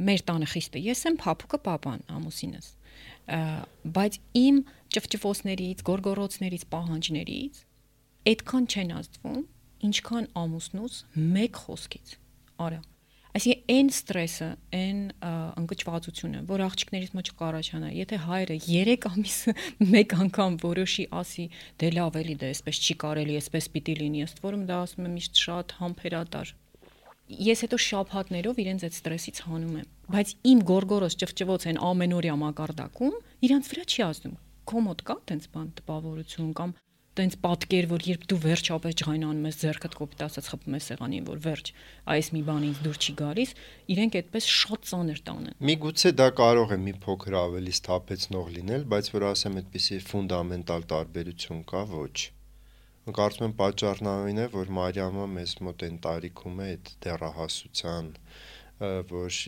[0.09, 2.69] մեր տանը խիստը ես եմ փափուկը papan ամուսինս
[3.97, 4.61] բայց իմ
[4.97, 7.65] ճվճվոցներից, գորգորոցներից, պահանջներից
[8.31, 9.43] այդքան չեն ազդվում,
[9.91, 10.97] ինչքան ամուսնուց
[11.37, 12.17] մեկ խոսքից։
[12.61, 12.81] Արա
[13.31, 19.37] Այսինքն այն ստրեսը, այն անկճվածությունը, որ աղջիկներից մոտ չկարաչանա, եթե հայրը 3 ամիս
[19.95, 21.47] մեկ անգամ որոշի ասի,
[21.79, 25.15] դե լավ էլի դա այսպես չի կարելի, այսպես պիտի լինի, ըստ որում դա ասում եմ
[25.21, 26.53] միշտ շատ համբերատար
[27.31, 33.19] ես հետո շափհատներով իրենց այդ ստրեսից հանում եմ բայց իմ գորգորոս ճղճվոց են ամենօրյա մակարդակում,
[33.47, 34.39] իրանց վրա չի ազդում։
[34.71, 36.73] Քո մոտ կա տենց բան տպավորություն կամ
[37.21, 41.41] տենց պատկեր, որ երբ դու վերջապես ջղայնանում ես ձեռքդ կոպիտ ասած խփում ես սեղանին, որ
[41.47, 41.71] վերջ,
[42.15, 43.55] այս մի բան ինձ դուր չի գալիս,
[43.95, 49.11] իրենք այդպես շատ ծանր տանեն։ Միգուցե դա կարող է մի փոքր ավելի սթափեցնող լինել, բայց
[49.11, 52.17] որ ասեմ, այդպիսի ֆունդամենտալ տարբերություն կա, ոչ։
[53.11, 58.11] Կարծում եմ պատճառն այն է, որ Մարիամը մեզ մոտ այն տարիքում է այդ դեռահասության,
[59.11, 59.39] որ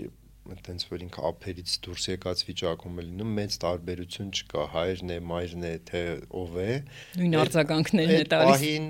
[0.51, 5.67] այտենց որ ինքը ափերից դուրս եկած վիճակում է լինում, մեծ տարբերություն չկա, հայրն է, մայրն
[5.69, 6.03] է, թե
[6.43, 6.73] ով է։
[7.21, 8.89] Նույն արձագանքներն է տալիս։ Պահին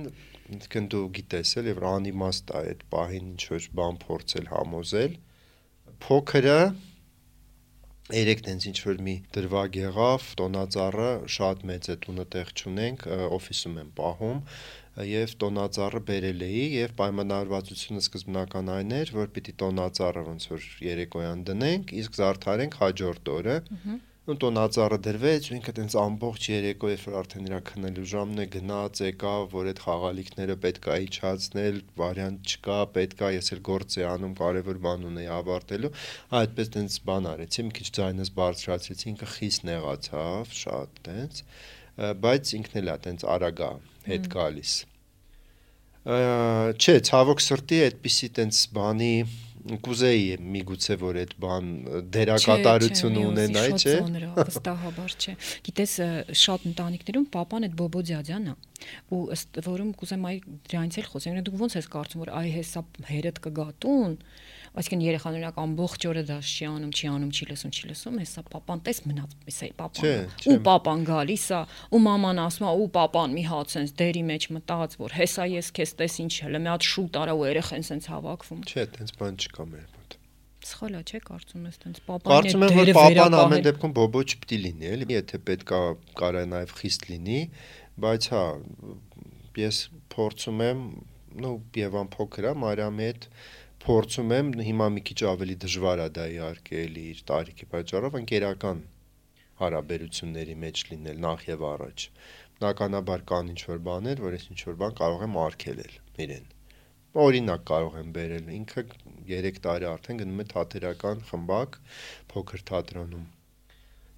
[0.52, 5.14] ինքն դու գիտես էլ եւ անիմաստ է այդ պահին ինչ որ բան փորձել համոզել։
[6.02, 6.58] Փոքրը
[8.12, 13.06] երեք տենց ինչ որ մի դրվագ եղավ, տոնածառը շատ մեծ է տունը տեղ չունենք,
[13.38, 14.40] օֆիսում եմ պահում
[15.08, 21.44] եւ տոնածառը բերել էի եւ պայմանավորվածությունը սկզբնական այն էր, որ պիտի տոնածառը ոնց որ երեկոյան
[21.48, 23.56] դնենք, իսկ զարդարենք հաջորդ օրը։
[24.22, 28.44] ու տոնածառը դրվեց ու ինքը տենց ամբողջ երեկո երբ որ արդեն իրա քնելու ժամն է
[28.52, 33.98] գնաց եկավ որ այդ խաղալիքները պետք է իջացնել վարիանտ չկա պետք է ես էլ գործ
[33.98, 35.92] է անում կարևոր բան ունեի ավարտելու
[36.42, 41.42] այդպես տենց բան արեցի մի քիչ ձայնս բարձրացրեցի ինքը խիստ նեղացավ շատ տենց
[41.96, 43.70] բայց ինքն էլ է տենց արագա
[44.08, 44.74] հետ գալիս
[46.02, 49.14] չէ ցավոք սրտի այդպիսի տենց բանի
[49.62, 51.66] կուզեի միգուցե որ այդ բան
[52.14, 53.94] դերակատարություն ունենա, չէ։
[54.38, 55.34] Վստահաբար չէ։
[55.68, 55.92] Գիտես
[56.42, 58.56] շատ ընտանիքներում papan այդ բոբոձյաձյան է
[59.14, 60.34] ու ըստ որում կուզեմ այ
[60.66, 64.18] դրանից էլ խոսեմ։ Դու ո՞նց ես կարծում որ այ հեսա հերդ կգա տուն
[64.72, 68.42] այսինքն երեխան օրինակ ամբողջ օրը դա չի անում, չի անում, չի լսում, չի լսում, հեսա
[68.52, 71.60] papan տես մնաց, հեսա papan։ Ու papan գալիս է,
[71.92, 75.68] ու մաման ասում է, ու papan մի հատ sense դերի մեջ մտած, որ հեսա ես
[75.76, 79.38] քեզ տես ինչ հələ մի հատ շուտ արա ու երեխան sense հավաքվում։ Չէ, տենց բան
[79.44, 80.16] չկա մեր մոտ։
[80.62, 84.58] Սխալա չէ, կարծում ես, տենց պապան Կարծում եմ, որ պապան ամեն դեպքում բոբո չպետք է
[84.62, 85.80] լինի, էլի, եթե պետքա
[86.20, 87.40] կարա նաև խիստ լինի,
[88.04, 88.44] բայց հա,
[89.58, 89.80] ես
[90.14, 90.84] փորձում եմ,
[91.42, 91.50] նո,
[91.82, 93.26] Եվան փոքր է, Մարիամի հետ
[93.82, 98.82] փորձում եմ, հիմա մի քիչ ավելի դժվար է դա իհարկե էլի իր տարիքի պատճառով ընկերական
[99.62, 102.06] հարաբերությունների մեջ լինել նախ եւ առաջ։
[102.60, 106.50] Բնականաբար կան ինչ որ բաներ, որ ես ինչ որ բան կարող եմ արգելել իրեն
[107.26, 108.82] օրինակ կարող եմ բերել ինքը
[109.30, 111.74] 3 տարի արդեն գնում է թատերական խմբակ
[112.32, 113.26] փոքր թատրոնում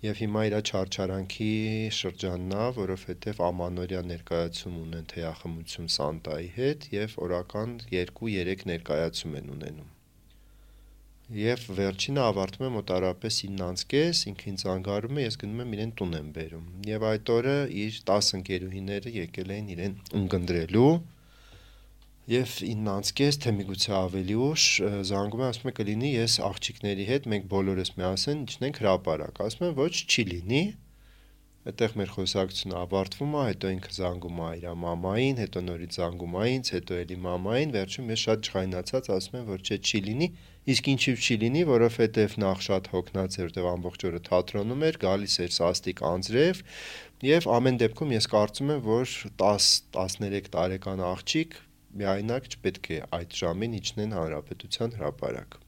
[0.05, 1.51] եւ հիմա իր չարչարանքի
[1.99, 9.91] շրջանն է, որովհետեւ ամանորյա ներկայացում ունեն թեյախմություն Սանտայի հետ եւ օրական 2-3 ներկայացում են ունենում։
[11.33, 16.17] Եվ վերջինը ավարտում է մոտարապես 9:30, ինքը ինձ անգարում է, ես գնում եմ իրեն տուն
[16.21, 20.91] եմ բերում։ Եվ այդ օրը իր 10 ընկերուհիները եկել էին իրեն ընկնդրելու
[22.25, 24.63] Եվ 9-ից թե միգուցե ավելի ուշ
[25.11, 29.75] զանգում է, ասում է կլինի ես աղջիկների հետ, մենք բոլորս միասին իջնենք հրապարակ։ Ասում եմ
[29.77, 30.61] ոչ, չի լինի։
[31.69, 36.47] Այդտեղ մեր խոսակցությունը ավարտվում է, հետո ինքը զանգում է իր մամային, հետո նորից զանգում է
[36.55, 40.31] ինձ, հետո էլի մամային, վերջում ես շատ ջղայնացած ասում եմ, որ չէ, չի լինի։
[40.65, 45.37] Իսկ ինչի՞ չի լինի, որովհետև նախ շատ հոգնած էր, որտեղ ամբողջ օրը թատրոնում էր, գալիս
[45.45, 46.65] էր սաստիկ անձրև,
[47.29, 51.61] եւ ամեն դեպքում ես կարծում եմ, որ 10-13 տարեկան աղջիկ
[52.01, 55.59] միայնակ չպետք է այդ ժամին իջնեն հանրապետության հրապարակ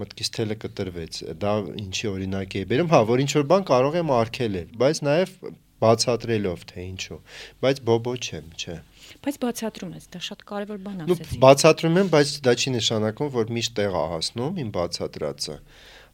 [0.00, 4.12] մտքից թելը կտրվեց դա ինչի օրինակ է բերում հա որ ինչ որ բան կարող եմ
[4.20, 5.32] արգելել բայց նաև
[5.80, 7.18] բացատրելով թե ինչու
[7.64, 8.76] բայց բոբո չեմ չէ
[9.24, 13.54] բայց բացատրում ես դա շատ կարևոր բան ասեցի բացատրում եմ բայց դա չի նշանակում որ
[13.56, 15.56] միշտ տեղ է հասնում իմ բացատրածը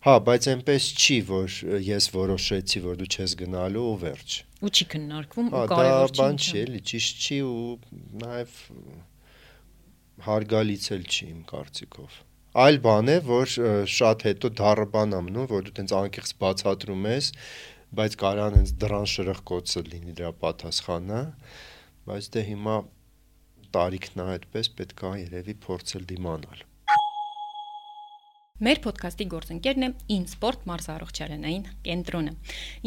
[0.07, 4.85] Հա, բայց այնպես չի, որ ես որոշեցի, որ դու չես գնալու ու վերջ։ Ու չի
[4.93, 7.65] քննարկվում ու կարևոր չի։ Դա բան չի, էլի, ճիշտ չի ու
[8.23, 8.53] նաև
[10.27, 12.21] հարգալից էլ չի իմ կարծիքով։
[12.67, 13.57] Այլ բան է, որ
[13.97, 17.33] շատ հետո դառը բան ամնում, որ դու տենց անկեղծ բացատրում ես,
[17.99, 21.21] բայց կարան հենց դրան շրխկոցը լինի դրա պատասխանը,
[22.07, 22.79] բայց դե հիմա
[23.75, 26.65] տարիքն է այդպես պետք է երևի փորձել դիմանալ։
[28.57, 32.31] Մեր ոդքասթի գործընկերն է InSport մարզարողջարանային կենտրոնը։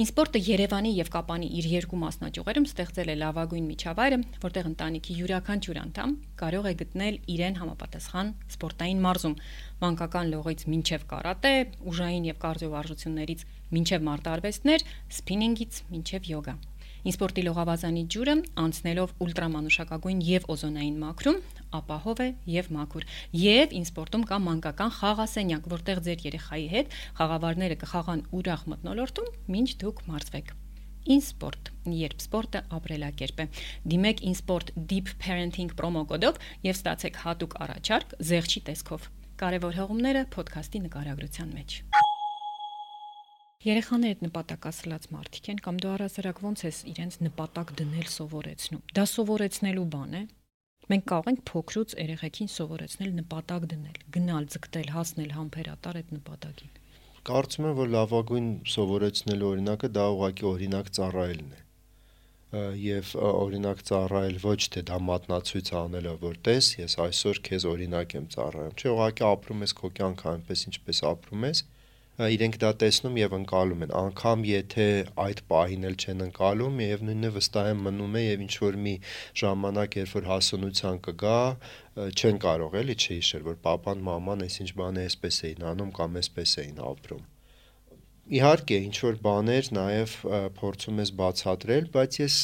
[0.02, 6.16] InSport-ը Երևանի եւ Կապանի իր երկու մասնաճյուղերում ստեղծել է լավագույն միջավայրը, որտեղ ընտանիքի յուրաքանչյուր անդամ
[6.42, 9.38] կարող է գտնել իրեն համապատասխան սպորտային մարզում,
[9.86, 11.54] մանկական լողից մինչև կարատե,
[11.94, 13.46] ուժային եւ կարդիովարժություններից
[13.78, 16.58] մինչև մարտարվեստներ, սփինինգից մինչև յոգա։
[17.08, 21.38] Ինսպորտի լողավազանի ջուրը անցնելով ուլտրամանուշակագույն եւ օզոնային մակրում
[21.80, 23.06] ապահով է եւ մաքուր։
[23.40, 30.04] Եվ ինսպորտում կա մանկական խաղասենյակ, որտեղ ձեր երեխայի հետ խաղավարները կխաղան ուրախ մտնոլորտում, ինչ դուք
[30.10, 30.52] մարզվեք։
[31.10, 33.46] InSport, երբ սպորտը ապրելակերպ է։
[33.94, 39.10] Դիմեք InSport Deep Parenting promo կոդով եւ ստացեք հատուկ առաջարկ զեղչի տեսքով։
[39.40, 41.82] Կարևոր հղումները ոդքասթի նկարագրության մեջ։
[43.60, 49.88] Երեխաներդ նպատակասլաց մարդիկ են կամ դու առասարակ ոնց ես իրենց նպատակ դնել սովորեցնում։ Դա սովորեցնելու
[49.96, 50.22] բան է։
[50.94, 56.72] Մենք կարող ենք փոքրուց երեխեքին սովորեցնել նպատակ դնել, գնալ, ձգտել, հասնել համբերատար այդ նպատակին։
[57.28, 58.48] Կարծում եմ, որ լավագույն
[58.80, 61.60] սովորեցնելու օրինակը դա ուղղակի օրինակ ծառայելն է
[62.80, 68.32] եւ օրինակ ծառայել ոչ թե դա մատնացույց անելով որ տես ես այսօր քեզ օրինակ եմ
[68.34, 71.62] ծառայում չէ ուղղակի ապրում ես քո կյանքը այնպես ինչպես ապրում ես
[72.20, 74.88] իրենք դա տեսնում եւ ընկալում են անկամ եթե
[75.26, 78.96] այդ պահին էլ չեն ընկալում եւ նույնը վստահ եմ մնում է եւ ինչ որ մի
[79.44, 81.40] ժամանակ երբ որ հասունության կգա
[82.12, 86.56] չեն կարող էլի չհիշել որ papan maman այսինչ բան է այսպես էին անում կամ այսպես
[86.66, 87.28] էին ապրում
[88.30, 90.12] իհարկե ինչ որ բաներ նաև
[90.60, 92.36] փորձում ես բացատրել, բայց ես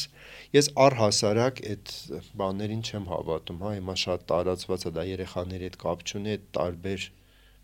[0.56, 1.92] ես առհասարակ այդ
[2.40, 7.06] բաներին չեմ հավատում, հա, հիմա շատ տարածված է դա երեխաների հետ կապ չունի, այդ տարբեր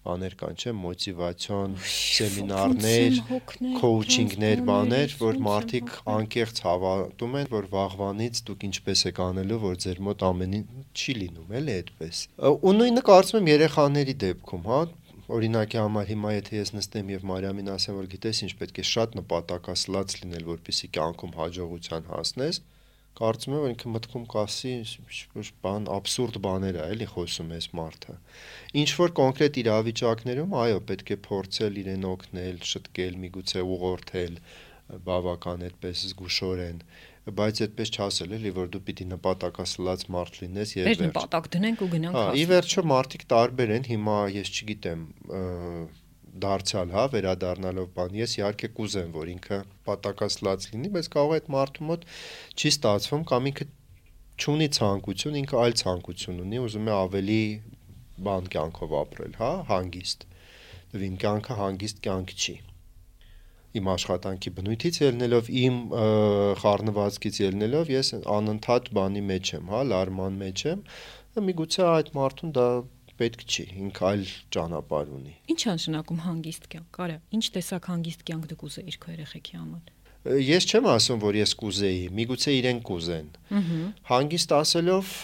[0.03, 3.19] բաներ կան, չէ, մոտիվացիոն սեմինարներ,
[3.79, 10.03] քոուչինգներ, բաներ, որ մարդիկ անկեղծ հավատում են, որ վաղվանից դուք ինչպես եք անելու, որ ձեր
[10.09, 10.67] մոտ ամեն ինչ
[10.99, 14.81] չի լինում, էլի այդպես։ Ու նույնը կարծում եմ երեխաների դեպքում, հա,
[15.33, 19.15] օրինակի համար հիմա եթե ես նստեմ եւ Մարիամին ասեմ որ գիտես ինչ պետք է շատ
[19.21, 22.59] նպատակասլաց լինել որպեսզի կյանքում հաջողության հասնես
[23.19, 28.17] կարծում եմ ինքը մտքում կասի ինչ-որ բան абսուրդ բաներ է, էլի խոսում էս մարդը։
[28.83, 34.39] Ինչ որ կոնկրետ իրավիճակներում, այո, պետք է փորձել իրեն օգնել, շտկել, միգուցե ուղղորդել,
[35.07, 36.81] բավական այդպես զգուշորեն,
[37.39, 41.85] բայց այդպես չասել էլի որ դու պիտի նպատակասլաց մարդ լինես եւ վերջ։ Մեր նպատակ դնենք
[41.87, 45.05] ու գնանք։ Հա, ի վերջո մարդիկ տարբեր են, հիմա ես չգիտեմ,
[46.41, 51.49] դարձյալ, հա, վերադառնալով բան, ես իհարկե կուզեմ, որ ինքը պատակասլաց լինի, բայց կարող է այդ
[51.55, 52.07] մարդու մոտ
[52.57, 53.67] չի ստացվում կամ ինքը
[54.43, 57.41] չունի ցանկություն, ինքը այլ ցանկություն ունի, ուզում է ավելի
[58.27, 60.29] բան կյանքով ապրել, հա, հանգիստ։
[60.93, 62.57] Եվ իմ կյանքը հանգիստ կյանք չի
[63.73, 65.77] իմ աշխատանքի բնույթից ելնելով, իմ
[66.61, 70.83] խառնվածքից ելնելով ես անընդհատ բանի մեջ եմ, հա, լարման մեջ եմ։
[71.47, 72.67] Միգուցե այդ մարդուն դա
[73.21, 74.23] պետք չի, ինքը այլ
[74.57, 79.13] ճանապարհ ունի։ Ինչ է նշանակում հանգիստ կյանք։ Կարա, ինչ տեսակ հանգիստ կյանք դուք ուզեիր քո
[79.13, 83.31] երեխեքի համար։ Ես չեմ ասում, որ ես կուզեի, միգուցե իրենք կուզեն։
[84.13, 85.15] Հանգիստ ասելով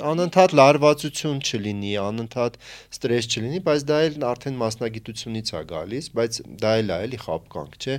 [0.00, 2.56] անընդհատ լարվածություն չլինի, անընդհատ
[2.96, 7.76] ստրես չլինի, բայց դա էլ արդեն մասնագիտությունից է գալիս, բայց դա էլ է էլի խապկանք,
[7.82, 7.96] չէ։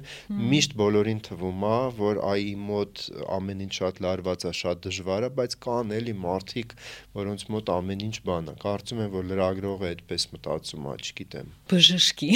[0.53, 3.03] Միշտ բոլորին թվում է, որ այ իմ մոտ
[3.37, 6.75] ամեն ինչ շատ լարված է, շատ դժվար է, բայց կան էլի մարդիկ,
[7.19, 12.29] որոնց մոտ ամեն ինչ բան է։ Կարծում եմ, որ լրագրողը այդպես մտածում է, չգիտեմ։ Բժշկի։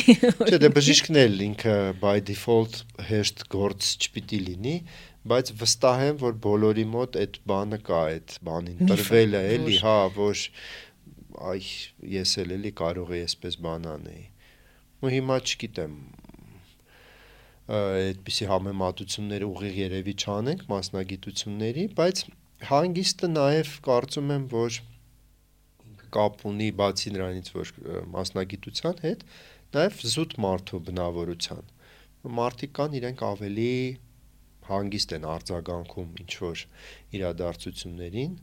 [0.48, 4.76] Չէ, դե բժիշկն էլ ինքը by default հեշտ գործ չպիտի լինի,
[5.32, 9.98] բայց վստահ եմ, որ բոլորի մոտ այդ բանը կա, այդ բանին տրվել է, էլի, հա,
[10.18, 10.44] որ
[11.52, 11.62] այ
[12.18, 14.26] ես էլ էլի կարող եի այսպես բան անեի։
[14.98, 15.96] Ու հիմա չգիտեմ,
[17.78, 22.22] այդպիսի համեմատություններ ուղիղ երևի չանենք մասնագիտությունների, բայց
[22.72, 24.78] հանգիստը նաև կարծում եմ, որ
[26.16, 27.72] կապ ունի բացի նրանից, որ
[28.16, 29.26] մասնագիտության հետ,
[29.76, 31.68] նաև զուտ մարդու բնավորության։
[32.38, 33.72] Մարդիկ կան իրենք ավելի
[34.68, 36.64] հանգիստ են արձագանքում ինչ որ
[37.18, 38.34] իրադարձություններին,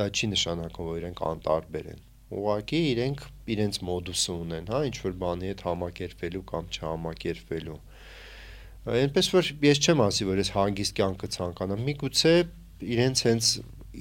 [0.00, 5.16] դա չի նշանակում, որ իրենք անտարբեր են։ Ուղղակի իրենք իրենց մոդուսը ունեն, հա, ինչ որ
[5.24, 7.78] բանի հետ համակերպվելու կամ չհամակերպվելու։
[8.94, 12.34] Այնպես որ ես չեմ ասի, որ ես հանգիստ կյանքը ցանկանամ, միգուցե
[12.94, 13.50] իրենց հենց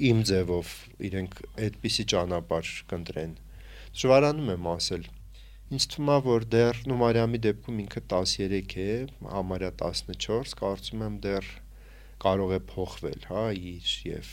[0.09, 0.71] իմ ձևով
[1.09, 1.35] իրենք
[1.67, 3.35] այդպիսի ճանապարհ կընտրեն։
[3.93, 5.05] Դժվարանում եմ ասել
[5.73, 8.89] Ինձ թվում է, որ դեռ Նոմարյամի դեպքում ինքը 13 է,
[9.35, 11.47] համարյա 14, կարծում եմ դեռ
[12.23, 14.31] կարող է փոխվել, հա, իր եւ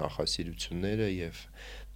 [0.00, 1.46] նախասիրությունները եւ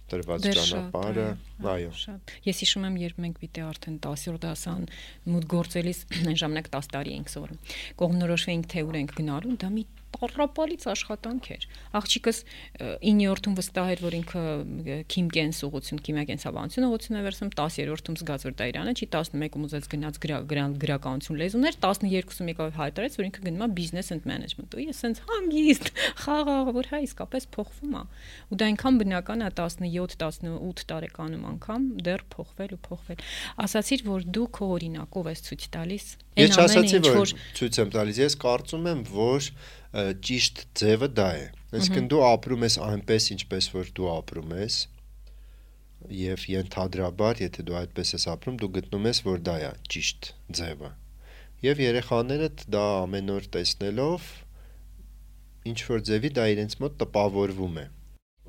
[0.07, 1.25] տրված ճանապարհը,
[1.67, 4.85] այո։ Շատ։ Ես հիշում եմ, երբ մենք պիտի արդեն 10-րդ դասան
[5.33, 5.99] մուտ գործելիս
[6.31, 7.59] այն ժամանակ 10 տարի էինք սովորում։
[8.01, 9.83] Կողմնորոշվեինք թե ուր ենք գնալու, դա մի
[10.17, 11.65] տառապալից աշխատանք էր։
[11.97, 12.37] Աղջիկս
[13.03, 14.43] 9-րդում վստահ էր, որ ինքը
[15.13, 20.19] քիմկենս ուղություն, քիմիակենսաբանություն ուղություն է վերցնում, 10-րդում զգաց որ դա իրանը չի, 11-ում ուզեց գնաց
[20.87, 25.23] գրականություն լեզուներ, 12-ում եկավ հայտարարեց, որ ինքը գնում է business and management։ Ու ես sense
[25.27, 25.91] հանգիստ
[26.23, 28.03] խաղաղ, որ հա իսկապես փոխվում է։
[28.47, 33.25] Ու դա այնքան բնական է 17-18 տարեկանում անգամ դեռ փոխվել ու փոխվել։
[33.67, 36.05] Ասացիր, որ դու քո օրինակով ես ցույց տալիս։
[36.37, 39.51] Ես չասացի, որ ցույց եմ տալիս, ես կարծում եմ, որ
[39.95, 41.45] ճիշտ ձևը դա է։
[41.77, 44.79] Այսինքն դու ապրում ես այնպես, ինչպես որ դու ապրում ես,
[46.17, 50.91] եւ ենթադրաբար, եթե դու այդպես ես ապրում, դու գտնում ես, որ դա է ճիշտ ձևը։
[51.65, 54.27] Եվ երեխաներդ դա ամեն օր տեսնելով
[55.67, 57.87] ինչ որ ձևի դա իրենց մոտ տպավորվում է։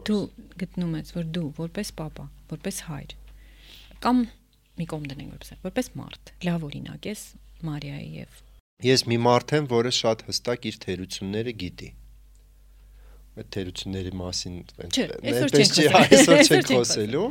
[0.08, 0.20] Դու
[0.60, 3.16] գտնում ես, որ դու որպես papa, որպես հայր
[4.04, 4.20] կամ
[4.78, 7.22] մի կողմ դնենք որպես որպես մարդ, լավ օրինակ ես
[7.66, 8.42] Մարիայի եւ
[8.78, 11.86] Ես մի մարդ եմ, որը շատ հստակ իր թերությունները գիտի
[13.38, 17.24] այդ թերությունների մասին այնպես չի այսօր չենք խոսելու,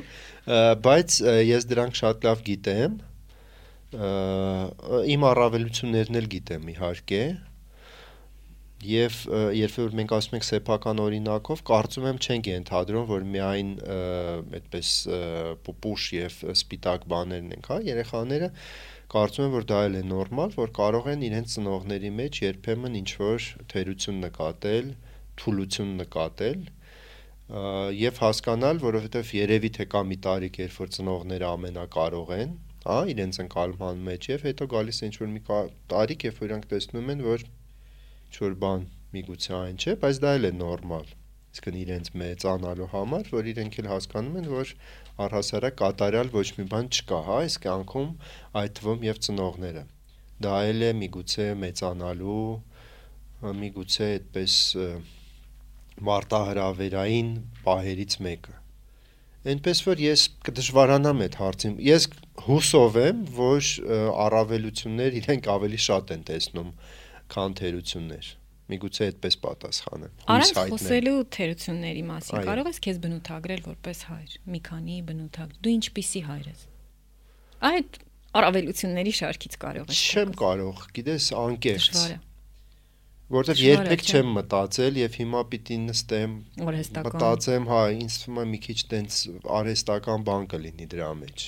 [0.84, 1.16] բայց
[1.48, 2.98] ես դրանք շատ լավ գիտեմ։
[5.16, 7.22] Իմ առավելություններն էլ գիտեմ իհարկե։
[8.88, 9.16] Եվ
[9.58, 13.72] երբ որ մենք ասում ենք սեփական օրինակով, կարծում եմ չենք ենթադրում, որ միայն
[14.60, 14.92] այդպես
[15.66, 18.52] պուպուշ եւ սպիտակ բաներն ենք, հա, երեխաները
[19.14, 23.12] կարծում եմ, որ դա էլ է նորմալ, որ կարող են իրենց ծնողների մեջ երբեմն ինչ
[23.22, 24.90] որ թերություն նկատել,
[25.42, 26.66] թուլություն նկատել
[27.98, 33.40] եւ հասկանալ, որովհետեւ երևի թե կա մի տարիք, երբ որ ծնողները ամենակարող են, հա, իրենց
[33.46, 35.44] ընկալման մեջ եւ հետո գալիս է ինչ որ մի
[35.94, 40.36] տարիք, երբ որ իրանք տեսնում են, որ ինչ որ բան միգուցե այն չէ, բայց դա
[40.42, 41.16] էլ է նորմալ
[41.58, 44.74] իսկն իրենց մեծանալու համար, որ իրենք էլ հասկանում են, որ
[45.26, 48.10] առհասարակ կատարյալ ոչ մի բան չկա, հա, այս կյանքում
[48.62, 49.84] այդ թվում եւ ծնողները։
[50.46, 52.46] Դա էլ է միգուցե մեծանալու,
[53.62, 54.58] միգուցե այդպես
[56.08, 57.32] մարտահրավերային
[57.66, 58.58] պահերից մեկը։
[59.48, 62.10] Այնպես որ ես կդժվարանամ այդ հարցին։ Ես
[62.48, 63.70] հուսով եմ, որ
[64.28, 66.74] առավելություններ իրենք ավելի շատ են տեսնում,
[67.34, 68.36] քան թերություններ
[68.72, 74.98] միգուցե այդպես պատասխանեմ։ Առանց խոսելու թերությունների մասին կարող ես քեզ բնութագրել որպես հայր։ Մի քանի
[75.08, 76.64] բնութագ։ Դու ինչպիսի հայր ես։
[77.68, 78.00] Այդ
[78.38, 82.02] առավելությունների շարքից կարող ես։ Չեմ կարող, գիտես, անկեղծ։
[83.28, 86.36] որտեվ երբեք չեմ մտածել եւ հիմա պիտի նստեմ
[87.08, 89.18] մտածեմ, հա, ինձ թվում է մի քիչ տենց
[89.58, 91.48] արհեստական բան կլինի դրա մեջ։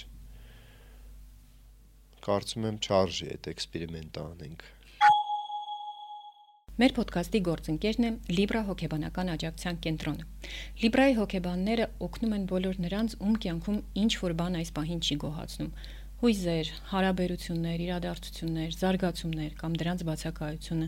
[2.26, 4.68] Կարծում եմ չարժի այդ էքսպերիմենտը անենք։
[6.80, 10.28] Մեր ոդքասթի գործընկերն է Libra հոգեբանական աջակցության կենտրոնը։
[10.80, 15.74] Libra-ի հոգեբանները օգնում են բոլոր նրանց, ում կյանքում ինչ որ բան այս պահին չի գոհացնում։
[16.24, 20.88] Հույզեր, հարաբերություններ, իրադարձություններ, զարգացումներ կամ դրանց բացակայությունը,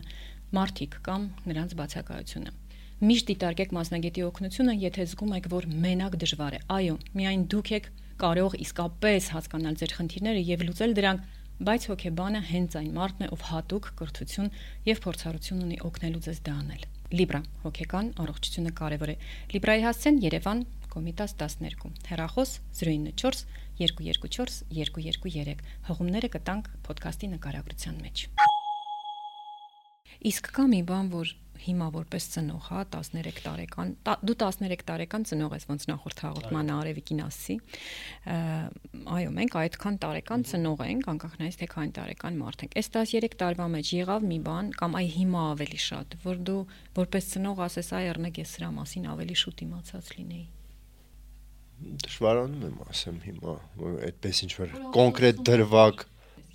[0.56, 2.56] մարդիկ կամ նրանց բացակայությունը։
[3.02, 7.92] Միշտ դիտարկեք մասնագետի օգնությունը, եթե զգում եք, որ մենակ դժվար է։ Այո, միայն դուք եք
[8.22, 13.42] կարող իսկապես հասկանալ ձեր խնդիրները եւ լուծել դրանք բայց հոգեբանը հենց այն մարդն է, ով
[13.48, 14.52] հատուկ կրթություն
[14.88, 19.16] եւ փորձառություն ունի օգնելու ձեզ դա անել։ Libra հոգեկան առողջությունը կարևոր է։
[19.52, 23.44] Libra-ի հասցեն Երևան Կոմիտաս 12 հեռախոս 094
[23.80, 28.26] 224 223 հղումները կտանք ոդքասթի նկարագրության մեջ
[30.32, 31.32] Իսկ կա մի բան, որ
[31.66, 36.72] հիմա որպես ծնող, հա, 13 տարեկան, տ, դու 13 տարեկան ծնող ես, ոնց նախորդ հաղորդման
[36.76, 37.56] Արևիկին ասի։
[39.16, 43.36] Այո, մենք այդքան տարեկան ծնող ենք, անկախ նայած թե քանի տարեկան մարդ ենք։ Այս 13
[43.42, 46.62] տարվա մեջ եղավ մի բան, կամ այ հիմա ավելի շատ, որ դու
[46.98, 50.48] որպես ծնող ասես, այ առնեք ես սրա մասին ավելի շուտ իմացած լինեի
[51.82, 56.04] դժվարանում եմ ասեմ հիմա, որ այդպես ինչ որ կոնկրետ դրվակ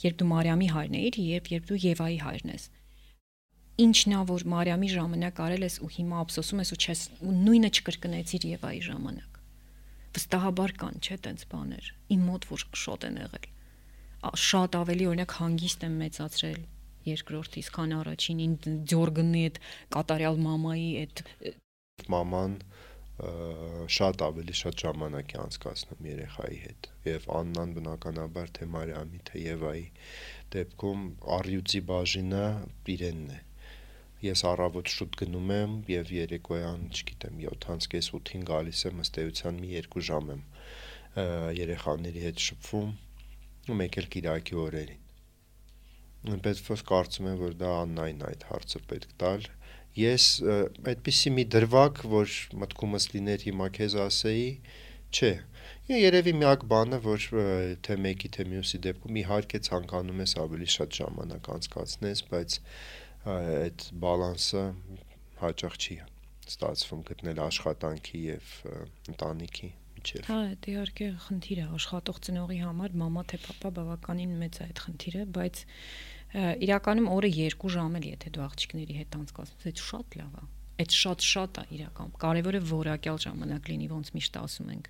[0.04, 2.68] երբ դու Մարիամի հայրն էիր, երբ երբ դու Եվայի հայրն ես
[3.78, 7.70] ինչն է որ Մարիամի ժամանակ արել ես ու հիմա ափսոսում ես ու չես ու նույնը
[7.78, 9.38] չկրկնեցիր Եվայի ժամանակ
[10.18, 13.46] վստահաբար կան չէ տենց բաներ իմ մոտ որ շատ են եղել
[14.48, 16.60] շատ ավելի օրինակ հանգիստ եմ մեծացրել
[17.08, 18.56] երկրորդից քան առաջինին
[18.92, 19.60] ձորգնի այդ
[19.94, 21.24] կատարյալ մամայի այդ
[22.18, 22.58] մաման
[23.18, 29.86] շատ ավելի շատ ժամանակ է անցկացնում երեխայի հետ եւ Աննան բնականաբար թե Մարիամի թե Եվայի
[30.54, 32.44] դեպքում առյուծի բաժինը
[32.94, 33.40] իրենն է
[34.26, 39.74] ես առավոտ շուտ գնում եմ եւ երեկոյան, չգիտեմ, 7-ից 8-ին գալիս եմ ըստ էության մի
[39.88, 40.42] 2 ժամ եմ
[41.58, 42.90] երեխաների հետ շփվում
[43.68, 45.06] ու մեկ էլ Կիրակի օրերին։
[46.48, 49.48] Պետք որ կարծում եմ, որ դա Աննային այդ հարցը պետք տալ։
[49.98, 50.26] Ես
[50.92, 54.50] այդպիսի մի դրվակ, որ մտքումս լիներ հիմա քեզ ասեի,
[55.14, 55.32] չէ,
[55.88, 57.26] Երևի միակ բանը, որ
[57.88, 62.56] թե մեկի թե մյուսի դեպքում իհարկե ցանկանում ես ավելի շատ ժամանակ անցկացնես, բայց
[63.28, 64.64] այդ բալանսը
[65.42, 65.98] հաճախ չի
[66.48, 68.52] ստացվում գտնել աշխատանքի եւ
[69.14, 74.60] ընտանիքի միջև։ Հա, դա իհարկե խնդիր է աշխատող ծնողի համար, մամա թե papa բավականին մեծ
[74.60, 75.64] է այդ խնդիրը, բայց
[76.68, 80.46] իրականում օրը 2 ժամ էլ եթե դու աղջիկների հետ անցկացնես, այդ շատ լավ է։
[80.78, 84.90] Այդ շատ-շատ է իրական։ Կարևորը որակյալ ժամանակ լինի, ոնց միշտ ասում ենք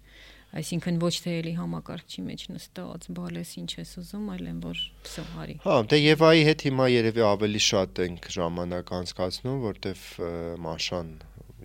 [0.57, 5.25] այսինքն ոչ թե էլի համակարգչի մեջ նստած բալես ինչ ես ուզում, այլ են որ վсё
[5.43, 10.05] արի։ Հա, դե Եվայի հետ հիմա երևի ավելի շատ ենք ժամանակ անցկացնում, որտեվ
[10.67, 11.11] Մաշան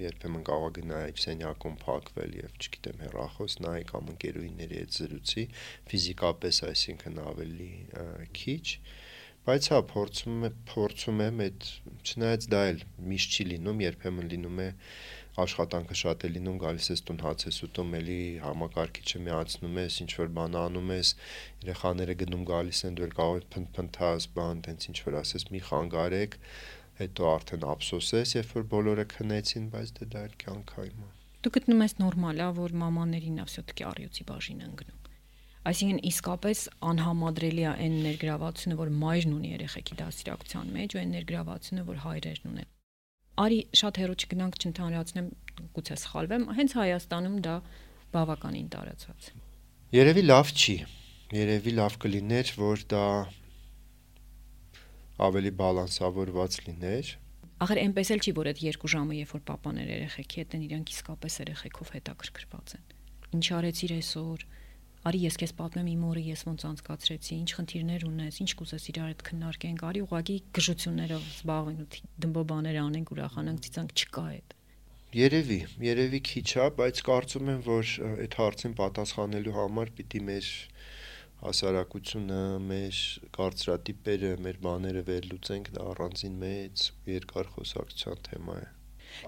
[0.03, 5.45] երբեմն կարող գնայի սենյակում փակվել եւ չգիտեմ հեռախոս նայի կամ ընկերուհիների հետ զրուցի
[5.93, 7.73] ֆիզիկապես, այսինքն ավելի
[8.41, 8.65] քիչ
[9.43, 11.65] բայց հա փորձում եմ փորձում եմ այդ
[12.07, 14.67] չնայած դա էլ միշտ չի լինում երբեմն լինում է
[15.41, 20.13] աշխատանքը շատ է լինում, գալիս ես տուն հաց ես ուտում, ելի համակարգիչը միացնում ես, ինչ
[20.19, 21.13] որ բան անում ես,
[21.63, 25.63] երեխաները գնում գալիս են, դու էլ կարող ես փնփնթաս, բան, տենց ինչ որ ասես, մի
[25.73, 26.37] խանգարեք,
[27.01, 31.07] հետո արդեն ափսոս ես, երբ որ բոլորը քնեցին, բայց դե դա էլ կյանք է իմ։
[31.43, 35.01] Դու գտնում ես նորմալ, ա, որ մամաներին ավսյոթքի արյուծի բաժին են գնում։
[35.63, 36.61] Այսինքն իսկապես
[36.93, 42.49] անհամադրելի է այն ներգրավվածությունը, որ մայրն ունի երեխեքի դասիրակցության մեջ, ու այն ներգրավվածությունը, որ հայրերն
[42.53, 42.71] ունեն
[43.41, 45.29] արի շատ հերո չգնանք չընդհանրացնեմ,
[45.77, 47.55] գուցե սխալվեմ, հենց Հայաստանում դա
[48.13, 49.31] բավականին տարածված։
[49.97, 50.77] Երևի լավ չի։
[51.33, 53.05] Երևի լավ կլիներ, որ դա
[55.23, 57.13] ավելի բալանսավորված լիներ։
[57.63, 60.93] Ախր այնպես էլ չի, որ այդ երկու ժամը, երբ որ papaներ երեխեքի հետ են, իրանք
[60.93, 62.87] իսկապես երեխեքով հետաքրքրված են։
[63.39, 64.45] Ինչ արեցիր այսօր,
[65.03, 69.09] արի ես քեզ պատմեմ իմ օրը ես ոնց անցկացրեցի, ինչ խնդիրներ ունես, ինչ կուզես իրար
[69.11, 74.55] հետ քննարկենք, արի ուղակի գժություններով զբաղվենք, դմբոբաներ անենք, ուրախանանք, ցիցանք չկա այդ։
[75.13, 80.53] Երևի, երևի քիչ է, բայց կարծում եմ, որ այդ հարցին պատասխանելու համար պիտի մեր
[81.43, 83.01] հասարակությունը, մեր
[83.37, 88.71] կարծրատիպերը, մեր բաները վերլուծենք, դա առանձին մեծ երկար խոսակցության թեմա է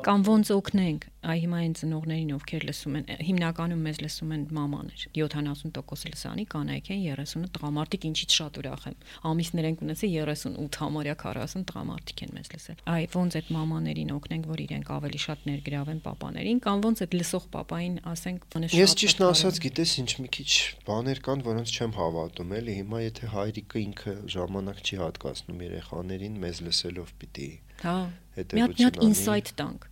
[0.04, 5.04] կամ ոնց օգնենք այ հիմա այն ծնողներին ովքեր լսում են հիմնականում մեզ լսում են մամաներ
[5.16, 8.98] 70% լսանի կանայք են 30-ը տղամարդիկ ինչից շատ ուրախ եմ
[9.30, 14.48] ամիսներ են ունեցել 38 համարյա 40 տղամարդիկ են մեզ լսել այ ոնց այդ մամաներին օգնենք
[14.52, 19.60] որ իրենք ավելի շատ ներգրավեն papaներին կամ ոնց այդ լսող papayin ասենք ես ճիշտ ասած
[19.64, 20.50] գիտես ինչ մի քիչ
[20.88, 26.62] բաներ կան որոնց չեմ հավատում էլի հիմա եթե հայրիկը ինքը ժամանակ չի հատկացնում երեխաներին մեզ
[26.68, 27.50] լսելով պիտի
[27.84, 27.96] Հա։
[28.34, 29.88] Մի հատ ինսայթ տանք։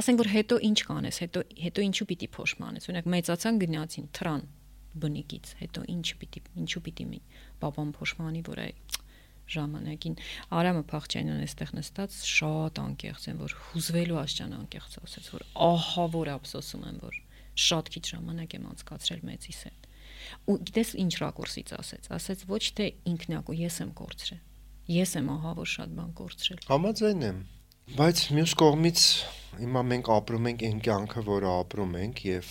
[0.00, 4.42] Ասենք որ հետո ինչ կանես, հետո հետո ինչու պիտի փոշմանես։ Օրինակ մեծացան գնացին թրան
[5.02, 7.20] բնիկից, հետո ինչ պիտի ինչու պիտի մի
[7.62, 8.72] պապան փոշմանի, որ այ
[9.50, 10.16] ժամանակին
[10.60, 16.30] Արամը Փախչյանն այստեղ նստած շատ անկեղծ են, որ հուզվելու աշճան անկեղծ ասաց, որ ահա որ
[16.36, 17.18] ափսոսում եմ, որ
[17.66, 19.88] շատ քիչ ժամանակ եմ անցկացրել մեծիս հետ։
[20.46, 24.42] Ու գիտես ինչ ռակուրսից ասեց, ասեց ոչ թե ինքնակու ես եմ կորցրել։
[24.90, 27.40] Ես եմ ահա որ շատ բան կորցրել։ Համաձայն եմ։
[28.00, 29.02] Բայց մյուս կողմից
[29.60, 32.50] հիմա մենք ապրում ենք այն կյանքը, որը ապրում ենք եւ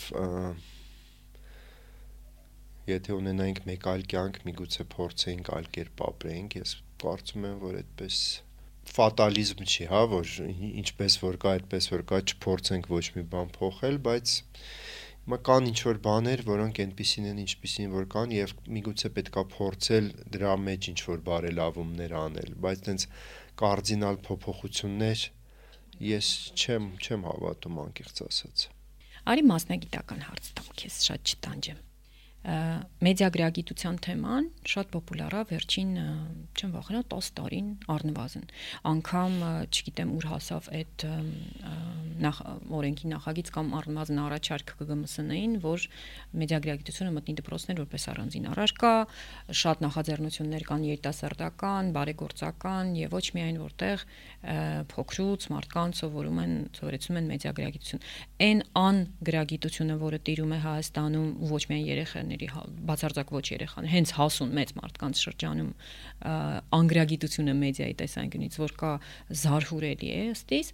[2.90, 8.22] եթե ունենայինք մեկ այլ կյանք, միգուցե փորձեինք այլ կերպ ապրեինք, ես կարծում եմ, որ այդպես
[8.90, 10.32] ֆատալիզմ չի, հա, որ
[10.84, 14.36] ինչպես որ կա, այդպես որ կա, չփորձենք ոչ մի բան փոխել, բայց
[15.49, 20.53] կան ինչ որ բաներ, որոնք այնպեսին են, ինչպեսին որ կան եւ միգուցե պետքա փորձել դրա
[20.65, 23.05] մեջ ինչ որ բարելավումներ անել, բայց տենց
[23.61, 25.25] կարդինալ փոփոխություններ
[26.09, 28.65] ես չեմ չեմ հավատում անկեղծ ասած։
[29.30, 31.86] Արի մասնագիտական հարց տամ քեզ, շատ չտանջեմ
[32.40, 35.90] մեդիագրագիտության թեման շատ պոպուլար է վերջին
[36.56, 38.46] չեմ վախենա 10 տարին առնվազն
[38.92, 39.36] անգամ
[39.68, 41.06] չգիտեմ ուր հասավ այդ
[42.24, 42.40] նախ
[42.80, 45.86] օրենքի նախագիծ կամ առնվազն առաջարկ ԿԳՄՍ-ին որ
[46.40, 48.94] մեդիագրագիտությունը մտնի դպրոցներ որպես առանձին առարկա
[49.60, 54.06] շատ նախաձեռնություններ կան երիտասարդական բարեգործական եւ ոչ միայն որտեղ
[54.96, 58.04] փոքրուց մարդկանց սովորում են սովորեցնում են մեդիագրագիտություն
[58.48, 63.89] այն ան գրագիտությունը որը տիրում է Հայաստանում ոչ միայն երեխան երեխաների հա, բացարձակ ոչ երեխաներ,
[63.93, 65.71] հենց հասուն մեծ մարդկանց շրջանում
[66.77, 68.91] անգրագիտությունը մեդիայի տեսանկյունից, որ կա
[69.41, 70.71] զարհուրելի է ըստիս,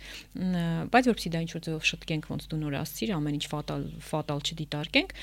[0.92, 4.40] բայց որpsի դա ինչ որ ձևով շտկենք ոնց դու նոր ասցիր, ամեն ինչ ֆատալ ֆատալ
[4.46, 5.16] չդիտարկենք,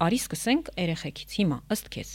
[0.00, 2.10] արի սկսենք երեխեքից հիմա ըստ քեզ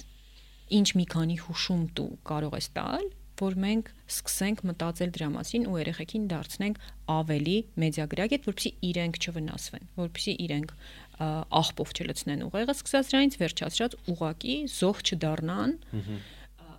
[0.76, 5.80] ինչ մի քանի հուշում դու կարող ես տալ որ մենք սկսենք մտածել դրա մասին ու
[5.82, 6.78] երեխեքին դարձնենք
[7.11, 10.71] ավելի մեդիագրագետ, որպեսզի իրենք չվնասվեն, որպեսզի իրենք
[11.20, 15.78] աղբով չլցնեն ուղեղը, սկսած դրանից վերջացրած ուղակի զոհ չդառնան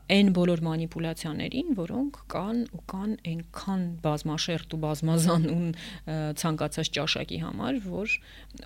[0.07, 5.57] այն բոլոր մանիպուլյացիաներին, որոնք կան ու կան այնքան բազմաշերտ ու բազմազան ու
[6.43, 8.15] ցանկացած ճաշակի համար, որ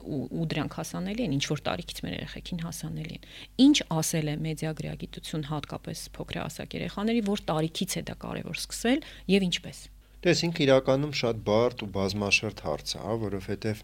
[0.04, 3.24] ու, ու դրանք հասանելի են, ինչ որ տարիքից մեր երեխեքին հասանելի են։
[3.64, 9.00] Ինչ ասել է մեդիագրագիտություն հատկապես փոքրահասակ երեխաների, որ տարիքից է դա կարևոր սկսել
[9.32, 9.80] եւ ինչպես։
[10.20, 13.78] Դες ինքը իրականում շատ բարդ ու բազմաշերտ հարց է, հա, որովհետեւ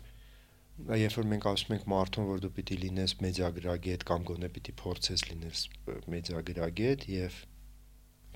[0.76, 5.22] երբ որ մենք ասում ենք մարդուն, որ դու պիտի լինես մեդիագրագետ կամ գոնե պիտի փորձես
[5.30, 5.62] լինես
[6.14, 7.38] մեդիագրագետ եւ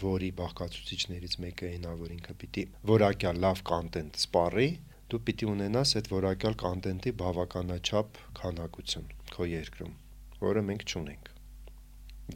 [0.01, 4.69] որի բաղկացուցիչներից մեկը այն է, որ ինքը պիտի որակյալ լավ կոնտենտ սպառի,
[5.13, 9.95] դու պիտի ունենաս այդ որակյալ կոնտենտի բավականաչափ քանակություն քո երկրում,
[10.41, 11.31] որը մենք չունենք։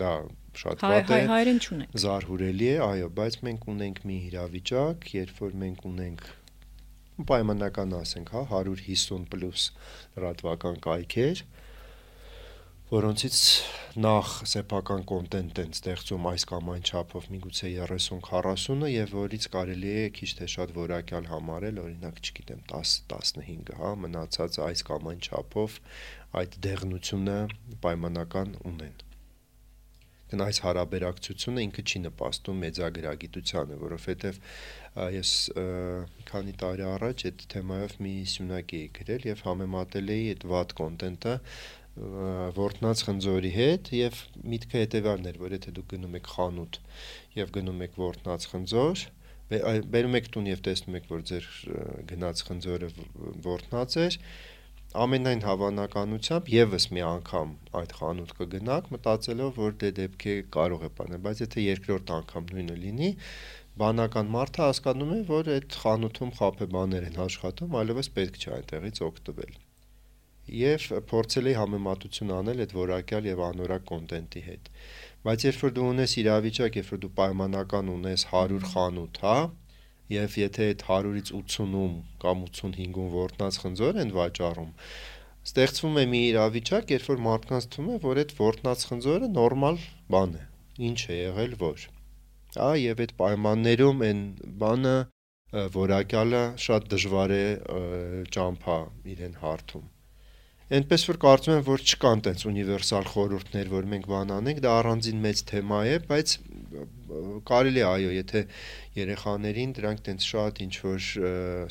[0.04, 0.12] Դա
[0.60, 5.56] շատ վատ է։ Հայերեն չունենք։ Զարհուրելի է, այո, բայց մենք ունենք մի իրավիճակ, երբ որ
[5.64, 6.26] մենք ունենք
[7.14, 9.66] պայմանական ասենք, հա, 150 պլյուս
[10.16, 11.42] լրատվական կայքեր,
[12.90, 13.38] որոնցից
[14.04, 20.04] նախ սեփական կոնտենտ են ստեղծում այս կամ այն չափով միգուցե 30-40-ը եւ որից կարելի է
[20.18, 25.80] քիչ թե շատ որակյալ համարել, օրինակ, չգիտեմ, 10-15-ը, հա, մնացած այս կամ այն չափով
[26.42, 27.40] այդ դեղնությունը
[27.86, 29.02] պայմանական ունեն
[30.34, 34.38] դեն այս հարաբերակցությունը ինքը չի նպաստում մեծագրագիտությանը, որովհետև
[35.14, 35.32] ես
[36.34, 41.34] քանի տարի առաջ այդ թեմայով մի սյունակ էի գրել եւ համեմատել էի այդ վատ կոնտենտը
[41.94, 46.78] որտնած խնձորի հետ եւ միտքը հետեւյալն էր, որ եթե դուք գնում եք խանութ
[47.38, 49.04] եւ գնում եք որտնած խնձոր,
[49.94, 51.46] բերում եք տուն եւ տեսնում եք, որ ձեր
[52.10, 52.90] գնաց խնձորը
[53.46, 54.18] որտնած էր,
[54.94, 61.22] ամենայն հավանականությամբ եւս մի անգամ այդ խանութ կգնաք մտածելով որ դե դեպքի կարող է բանել
[61.24, 63.08] բայց եթե երկրորդ անգամ նույնը լինի
[63.80, 69.00] բանական մարդը հասկանում է, որ այդ խանութում խափե բաներ են աշխատում, այլևս պետք չէ այնտեղից
[69.06, 69.56] օգտվել։
[70.58, 74.70] Եվ փորձել էի համեմատություն անել այդ որակյալ եւ անորակ կոնտենտի հետ։
[75.24, 79.38] Բայց երբ որ դու ունես իրավիճակ, երբ որ դու պայմանական ունես 100 խանութ, հա,
[80.14, 81.96] եւ եթե այդ 100-ից 80-ում
[82.26, 84.70] կամ 85-ում որտնած խնձոր են վաճառում,
[85.48, 89.82] ստեղծվում է մի իրավիճակ, երբ որ մարդկանց թվում է, որ այդ որտնած խնձորը նորմալ
[90.14, 90.46] բան է։
[90.92, 91.88] Ինչ է եղել, որ
[92.60, 94.22] հա եւ այդ պայմաններում այն
[94.62, 94.94] բանը
[95.78, 97.42] որակյալը շատ դժվար է
[98.36, 98.78] ճամփա
[99.14, 99.90] իրեն հարթում
[100.74, 105.18] Էնպես որ կարծում եմ, որ չկան տենց ունիվերսալ խորհուրդներ, որ մենք բան անենք, դա առանձին
[105.24, 106.32] մեծ թեմա է, բայց
[107.50, 108.42] կարելի է, այո, եթե
[108.94, 111.06] երեխաներին դրանք տենց շատ ինչ որ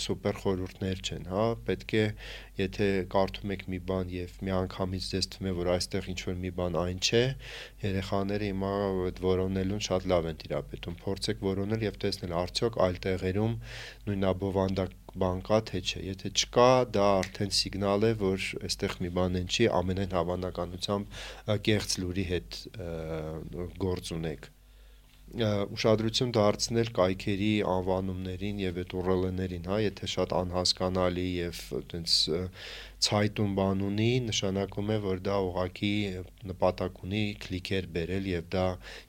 [0.04, 2.04] սուպեր խորհուրդներ չեն, հա, պետք է
[2.60, 6.52] եթե կարդում եք մի բան եւ միանգամից ձեզ թվում է որ այստեղ ինչ որ մի
[6.60, 7.24] բան այն չէ,
[7.84, 8.74] երեխաները հիմա
[9.08, 13.56] այդ որոնելուն շատ լավ են տիրապետում։ Փորձեք որոնել եւ տեսնել արդյոք այլ տեղերում
[14.10, 19.14] նույն աբովանդակ բան կա թե չէ։ Եթե չկա, դա արդեն սիգնալ է, որ այստեղ մի
[19.20, 21.22] բան են չի, ամենայն հավանականությամբ
[21.70, 22.60] կեղծ լուրի հետ
[23.86, 24.52] գործ ունեք
[25.34, 32.18] ուշադրություն դարձնել կայքերի անվանումներին եւ այդ URL-ներին, հա, եթե շատ անհասկանալի եւ այտենց
[33.08, 35.92] ցայտուն բան ունի, նշանակում է, որ դա ուղակի
[36.54, 38.68] նպատակ ունի քլիքեր բերել եւ դա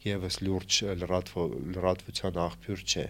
[0.09, 3.07] եւս լուրջ լրատվության աղբյուր չէ։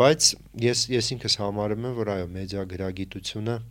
[0.00, 0.32] Բայց
[0.64, 3.62] ես ես ինքս համարում եմ, որ այո, մեդիա գրագիտությունը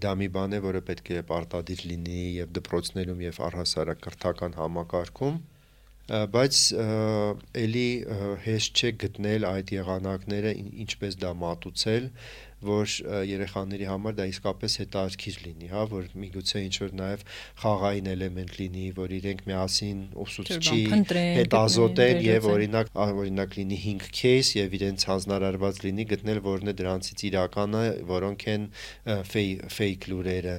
[0.00, 5.42] դա մի բան է, որը պետք է պարտադիր լինի եւ դպրոցներում եւ առհասարակ կրթական համակարգում
[6.10, 6.60] բայց
[7.64, 7.88] ելի
[8.44, 10.54] հեշտ չէ գտնել այդ եղանակները
[10.84, 12.08] ինչպես դա մատուցել
[12.60, 12.94] որ
[13.24, 17.22] երեխաների համար դա իսկապես հետաքրքիր լինի, հա, որ միգուցե ինչ որ նաև
[17.62, 20.80] խաղային էլեմենտ լինի, որ իրենք միասին ուսուցչի
[21.40, 26.76] հետ ազոտեն եւ օրինակ օրինակ լինի 5 case եւ իրենց հանձնարարված լինի գտնել որն է
[26.80, 28.70] դրանցից իրականը, որոնք են
[29.32, 30.56] fake լուրերը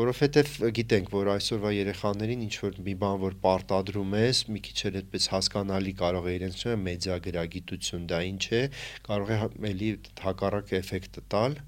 [0.00, 4.98] որովհետև գիտենք, որ այսօրվա երեխաներին ինչ որ մի բան որ պարտադրում ես, մի քիչ էլ
[5.00, 8.62] այդպես հասկանալի կարող է իրենց չէ մեդիա գրագիտություն դա ինչ է,
[9.08, 9.40] կարող է
[9.70, 9.90] էլի
[10.24, 11.58] հակառակ էֆեկտը տալ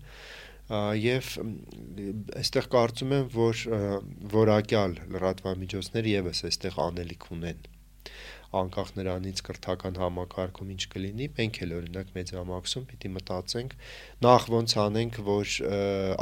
[1.03, 1.35] եւ
[2.41, 3.63] այստեղ կարծում եմ, որ
[4.33, 7.71] որակյալ լրատվամիջոցները եւս այստեղ անելիք ունեն
[8.61, 13.77] անկախ նրանից կրթական համակարգում ինչ կլինի, մենք էլ օրինակ մեծ համակսում պիտի մտածենք
[14.29, 15.55] նախ ոնց անենք, որ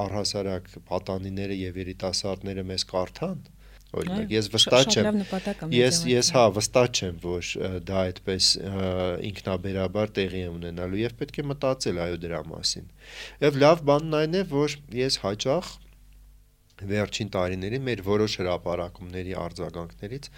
[0.04, 3.42] առհասարակ պատանիները եւ երիտասարդները մեզ կարդան,
[3.96, 5.18] օրինակ ես վստահ չեմ
[5.74, 7.48] ես ես հա վստահ չեմ որ
[7.88, 8.50] դա այդպես
[9.30, 12.90] ինքնաբերաբար տեղի է ունենալու եւ պետք է մտածել այո դրա մասին
[13.46, 15.72] եւ լավ բանն այն է որ ես հաճախ
[16.90, 20.28] վերջին տարիներին մեր որոշ հրապարակումների արձագանքներից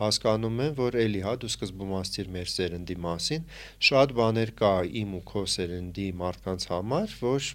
[0.00, 3.44] հասկանում եմ, որ էլի հա դու սկզբում ասցիր մեր սերնդի մասին,
[3.90, 7.50] շատ բաներ կա իմ ու քո սերնդի մարդկանց համար, որ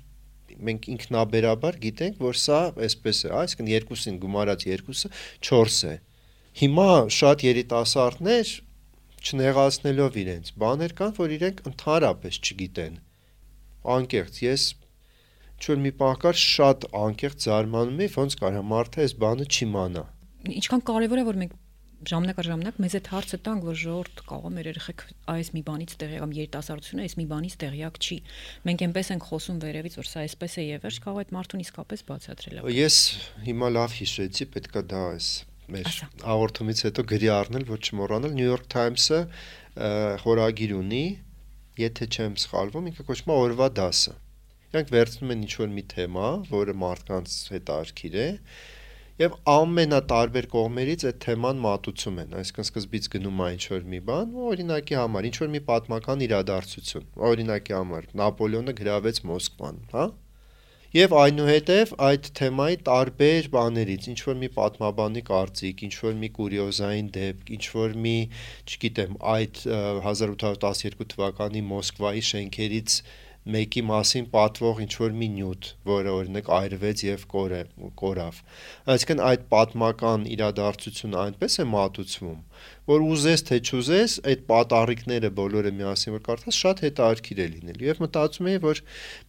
[0.70, 5.10] մենք ինքնաբերաբար գիտենք, որ սա այսպես է, այսինքն երկուսին գումարած երկուսը
[5.50, 5.96] 4 է։
[6.62, 8.52] Հիմա շատ երիտասարդներ
[9.26, 13.00] չնեղացնելով իրենց, բաներ կան, որ իրենք ընդհանրապես չգիտեն։
[13.96, 14.66] Անկեղծ, ես
[15.66, 20.03] ինչ-որ մի պահ կար շատ անկեղծ զարմանում էի, ոնց կարա մարդը այս բանը չիմանա։
[20.45, 21.55] Ինչքան կարևոր է որ մենք
[22.05, 25.03] ժամանակ առ ժամանակ մեզ այդ հարցը տանք, որ ժողովուրդ կարող մեր երեխեք
[25.34, 28.18] այս մի բանից տեղյակ կամ երիտասարդությունը այս մի բանից տեղյակ չի։
[28.70, 32.05] Մենք այնպես ենք խոսում վերևից, որ սա այսպես է եւ վերջ կարող այդ մարդուն իսկապես
[32.05, 32.97] բացատրել։ Ես
[33.47, 35.30] հիմա լավ հիշեցի, պետքա դա այս
[35.66, 35.89] մեր
[36.30, 39.22] հաղորդումից հետո գրի առնել, որ չմոռանալ New York Times-ը
[40.22, 41.05] խորագիր ունի,
[41.82, 44.13] եթե չեմ սխալվում, ինքը կոչվում է օրվա դասը
[44.76, 48.26] Իրանք վերցնում են ինչ-որ մի թեմա, որը մարդկանց հետաքրքիր է,
[49.21, 54.99] եւ ամենատարբեր կողմերից այդ թեման մատուցում են, այսինքն սկզբից գնում է ինչ-որ մի բան, օրինակի
[54.99, 60.05] համար, ինչ-որ մի պատմական իրադարձություն, օրինակի համար Նապոլեոնը գրավեց Մոսկվան, հա?
[60.95, 67.09] Եվ այնուհետև այդ թեմայի տարբեր բաներից, ինչ որ մի պատմաբանի կարծիք, ինչ որ մի կուրիոզային
[67.15, 68.13] դեպք, ինչ որ մի,
[68.63, 72.99] չգիտեմ, այդ 1812 թվականի Մոսկվայի շենքերից
[73.54, 77.60] մեկի մասին պատվող ինչ որ մի նյութ, որը օրինակ այրվեց եւ կորե
[78.02, 78.39] կորավ։
[78.93, 82.39] Այսինքն այդ պատմական իրադարձությունը այնպես է մատուցվում,
[82.89, 88.04] որ ուզես թե չուզես, այդ պատառիկները բոլորը միասին որ կարդաս շատ հետաքրքիր է լինելու։ Եվ
[88.06, 88.84] մտածում եմ, որ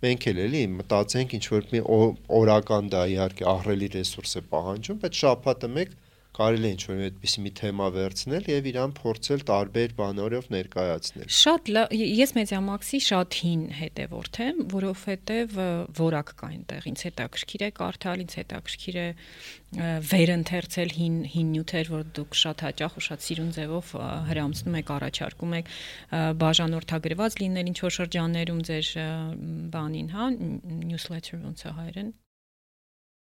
[0.07, 1.85] մենք էլ էլի մտածենք ինչ որ մի
[2.41, 5.97] օրական դա իհարկե ահռելի ռեսուրս է պահանջում, բայց շաբաթը մեկ
[6.37, 12.35] կարելի է ինչ-որ այդպիսի մի թեմա վերցնել եւ իրան փորձել տարբեր բաներով ներկայացնել։ Շատ ես
[12.37, 15.57] մեդիամաքսի շատ հին հետևորդ եմ, որովհետեւ
[15.97, 19.09] որակ կա այնտեղ, ինձ հետաքրքիր է կարդալ, ինձ հետաքրքիր է
[20.13, 23.91] վերընթերցել հին հին նյութեր, որ դուք շատ հաճախ ու շատ սիրուն ձևով
[24.29, 25.73] հրամցնում եք, առաջարկում եք
[26.45, 28.93] բաժանորդագրված լինել ինչ որ շրջաններում ձեր
[29.75, 30.31] բանին, հա,
[30.87, 32.15] newsletter ոնց է հայերեն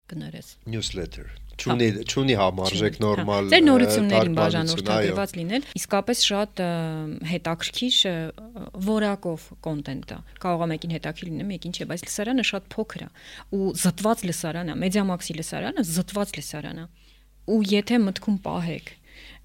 [0.08, 1.28] կներես։ Newsletter
[1.58, 6.62] Չունի չունի համարժեք նորմալ Ձեր նորություններին բաժանորդագրված լինել իսկապես շատ
[7.32, 7.98] հետաքրքիր
[8.88, 13.10] որակով կոնտենտը։ Կարող է մեկին հետաքրքիր լինել, մեկին չէ, բայց լսարանը շատ փոքր է
[13.58, 16.88] ու զտված լսարան է։ Մեդիամաքսի լսարանը զտված լսարան է։
[17.48, 18.96] Ու եթե մտքում պահեք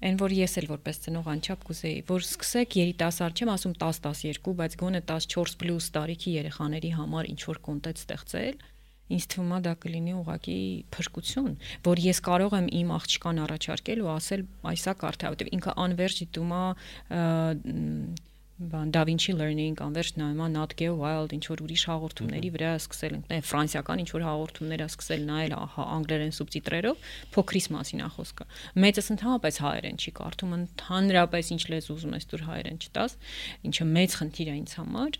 [0.03, 4.75] այն որ ես էլ որպես ծնող անչափ կուզեի, որ սկսեք երիտասարդ չեմ ասում 10-12, բայց
[4.81, 8.59] գոնե 14+ տարիքի երեխաների համար ինչ որ կոնտենտ ստեղծել,
[9.11, 10.59] ինձ թվում է դա կլինի ուղակի
[10.95, 11.55] փրկություն,
[11.87, 16.53] որ ես կարող եմ իմ աղջկան առաջարկել ու ասել այսա կարդա, որտեղ ինքը անverջ դիտում
[16.53, 16.63] է
[18.53, 22.71] բան Da Vinci Learning, անverջ նայում է Nat Geo Wild, ինչ որ ուրիշ հաղորդումների վրա
[22.79, 28.09] սկսել ենք, նայ ֆրանսիական ինչ որ հաղորդումներ է սկսել նայել անգլերեն սուբտիտրերով, փոքրիս մասին է
[28.13, 28.47] խոսքը։
[28.83, 33.17] Մեծս ընդհանրապես հայերեն չի կարդում, ընդհանրապես ինչ լեզ ուզում ես դուր հայերեն չտաս,
[33.73, 35.19] ինչը մեծ խնդիր է ինձ համար։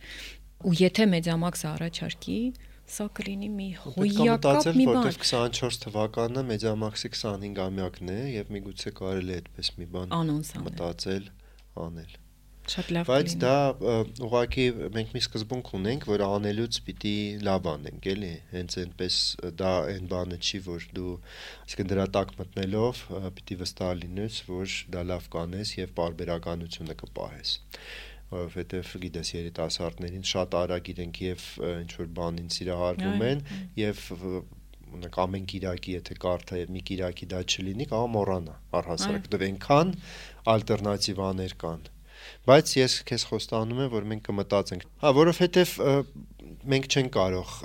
[0.64, 2.40] Ու եթե մեծամաքսը առաջարկի,
[2.92, 9.34] սա կլինի մի հույակապ մի բան։ Որտեվ 24 թվականը Մեդիամաքսի 25-ամյակն է եւ միգուցե կարելի
[9.34, 10.20] է այդպես մի բան
[10.68, 11.32] մտածել,
[11.86, 12.20] անել։
[12.74, 13.56] Շատ լավ Բայց կլինի։ դա
[13.92, 14.66] ը, ուղղակի
[14.96, 19.18] մենք մի սկզբունք ունենք, որ անելուց պիտի լավ անենք, էլի։ Հենց այնպես
[19.60, 21.12] դա այն բանը չի, որ դու
[21.66, 23.04] այսինքն դրա տակ մտնելով
[23.40, 27.54] պիտի վստահ լինես, որ դա լավ կանես եւ բարբերականությունը կպահես
[28.34, 33.48] որովհետև գիտես երիտասարդներին շատ արագ իրենք եւ ինչ որ բանին սիրահարվում են
[33.80, 34.04] եւ
[34.94, 39.94] ունենք ամեն Կիրակի եթե կարդա եւ մի Կիրակի դա չլինի, կարող մոռանա առհասարակ։ Դե այնքան
[40.54, 41.84] ալտերնատիվաներ կան։
[42.48, 45.96] Բայց ես քեզ խոստանում եմ, որ մենք կմտածենք։ Հա, որովհետև ը,
[46.74, 47.56] մենք չենք կարող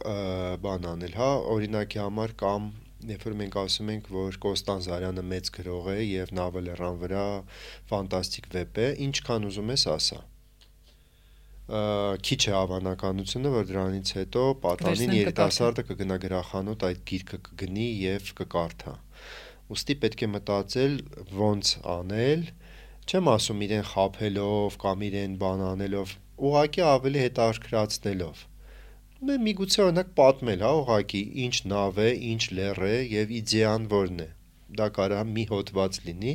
[0.64, 2.70] բան անել, հա, օրինակի համար կամ
[3.08, 7.26] երբ որ մենք ասում ենք, որ Կոստան Զարյանը մեծ գրող է եւ նավելերան վրա
[7.92, 10.18] ֆանտաստիկ վեպ է, ինչքան ուզում ես ասա
[11.68, 18.94] քիչ է հավանականությունը, որ դրանից հետո պատանին երիտասարդը կգնա գրախանութ այդ գիրքը կգնի եւ կկարդա։
[19.68, 20.94] Ոստի պետք է մտածել
[21.36, 22.46] ոնց անել,
[23.04, 26.14] չեմ ասում իրեն խափելով կամ իրեն բան անելով,
[26.48, 28.42] ուղղակի ավելի հետաքրքրացնելով։
[29.28, 34.20] Մե միգուցե օրինակ պատմել, հա, ուղղակի ինչ նավ է, ինչ լեռ է եւ իդեան որն
[34.24, 34.28] է։
[34.78, 36.34] Դա կարա մի հոդված լինի,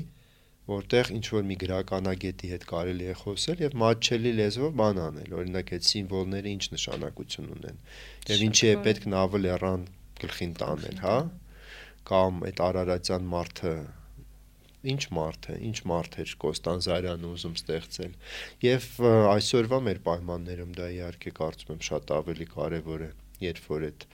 [0.69, 5.73] որտեղ ինչ որ մի գրականագետի հետ կարելի է խոսել եւ մատչելի լեզվով բան անել։ Օրինակ
[5.77, 7.81] այդ սիմվոլները ինչ նշանակություն ունեն
[8.31, 9.83] եւ ինչի է պետք նավը լեռան
[10.23, 11.17] գլխին տանել, հա
[12.07, 13.73] կամ այդ Արարատյան մարդը
[14.93, 18.15] ինչ մարդ է, ինչ մարդ էր Կոստան Զարյանը ուզում ստեղծել։
[18.63, 18.87] Եվ
[19.33, 23.09] այսօրվա մեր պայմաններում դա իհարկե կարծում եմ շատ ավելի կարևոր է,
[23.43, 24.05] երբ որ այդ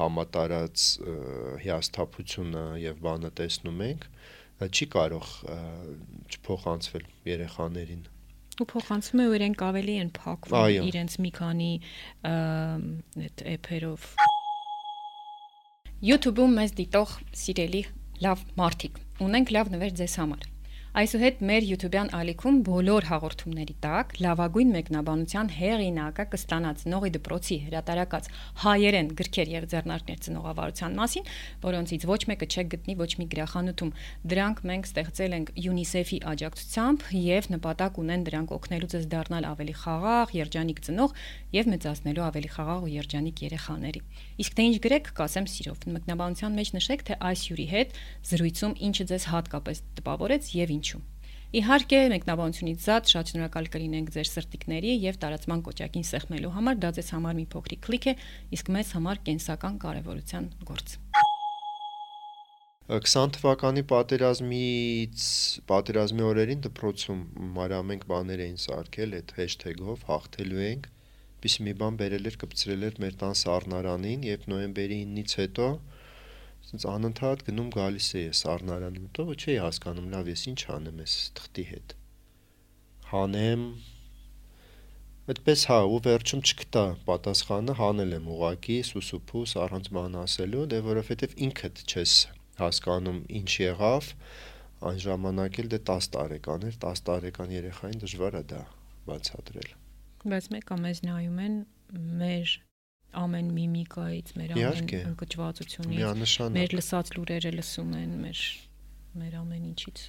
[0.00, 0.86] համատարած
[1.66, 4.08] հիասթափությունը եւ բանը տեսնում ենք,
[4.68, 5.28] չի կարող
[6.32, 8.02] չփոխանցվել երեխաներին։
[8.62, 11.70] ու փոխանցում է ու իրենք ավելի են փակվում իրենց մի քանի
[12.32, 14.06] այդ էփերով
[16.02, 17.82] YouTube-ում մեզ դիտող սիրելի
[18.26, 20.51] լավ մարդիկ ունենք լավ նվեր ձեզ համար
[20.92, 28.28] Այսուհետ մեր YouTube-յան ալիքում բոլոր հաղորդումների տակ լավագույն մեկնաբանության հեղինակը կստանա ծնողի դպրոցի հրատարակած
[28.60, 31.30] հայերեն գրքեր եւ ձեռնարկներ ծնողավարության մասին,
[31.64, 33.94] որոնցից ոչ մեկը չեք գտնի ոչ մի գրախանութում։
[34.28, 40.36] Դրանք մենք ստեղծել ենք UNICEF-ի աջակցությամբ եւ նպատակ ունեն դրանք օգնելու ձեզ դառնալ ավելի խաղաղ,
[40.36, 41.16] երջանիկ ծնող
[41.56, 44.04] եւ մեծացնելու ավելի խաղաղ ու երջանիկ երեխաների։
[44.44, 47.98] Իսկ թե ինչ գրեք, կասեմ սիրով։ Մեկնաբանության մեջ նշեք, թե այս հյուրի հետ
[48.32, 51.02] զրույցում ինչը ձեզ հատկապես տպավորեց եւ ինչու։
[51.52, 57.10] Իհարկե, մեկնաբանությունից զատ շատ շնորհակալ կլինենք ձեր սրտիկների եւ տարածման կոճակին սեղմելու համար, դա ձեզ
[57.12, 58.14] համար մի փոքրիկ քլիկ է,
[58.56, 60.96] իսկ մեզ համար կենսական կարեւորության գործ։
[62.92, 65.26] 20 թվականի պատերազմից
[65.70, 67.20] պատերազմի օրերին դպրոցում
[67.60, 70.88] մարամենք բաներ էին սարքել այդ հեշթեգով հաղթելու ենք
[71.42, 75.68] Պիսի մի բան բերել էր կպցրել էր մեր տան սառնարանին եւ նոյեմբերի 9-ից հետո
[76.62, 81.02] ասենց անընդհատ գնում գալիս է ես սառնարանի մտով ու չէի հասկանում լավ ես ինչ անեմ
[81.02, 81.96] ես թղթի հետ
[83.12, 83.64] հանեմ
[85.32, 91.36] այդպես հա ու վերջում չկտա պատասխանը հանել եմ ուղակի սուսուփուս առանց բան ասելու դե որովհետեւ
[91.46, 92.14] ինքդ չես
[92.62, 94.08] հասկանում ինչ եղավ
[94.90, 98.62] այն ժամանակ էլ դե 10 տարեկան էր 10 տարեկան երեխային դժվար է դա
[99.06, 99.70] բացատրել
[100.32, 101.54] Բայց մեկը մեզ նայում են
[102.22, 102.56] մեր
[103.22, 104.88] ամեն միմիկայից, մեր ամեն
[105.92, 108.42] միանշանակ մեր լսած լուրերը լսում են, մեր
[109.22, 110.02] մեր ամեն ինչից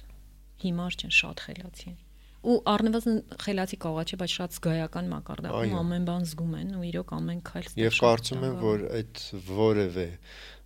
[0.64, 2.00] հիմար չեն, շատ խելացի են։
[2.44, 7.12] Ու առնվազն խելացի կողա չէ, բայց շատ զգայական մակարդակում ամեն բան զգում են ու իրոք
[7.16, 10.06] ամեն քայլ ստեղ Եվ կարծում եմ, որ այդ որևէ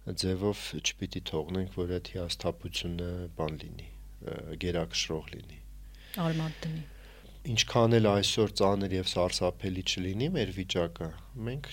[0.09, 3.89] ձևով չպիտի թողնենք, որ այդ հիասթափությունը բան լինի,
[4.65, 5.59] գերակշռող լինի։
[6.27, 6.85] արմատ դնի։
[7.49, 11.09] Ինչքան էլ այսօր ծանր եւ սարսափելի չլինի մեր վիճակը,
[11.49, 11.69] մենք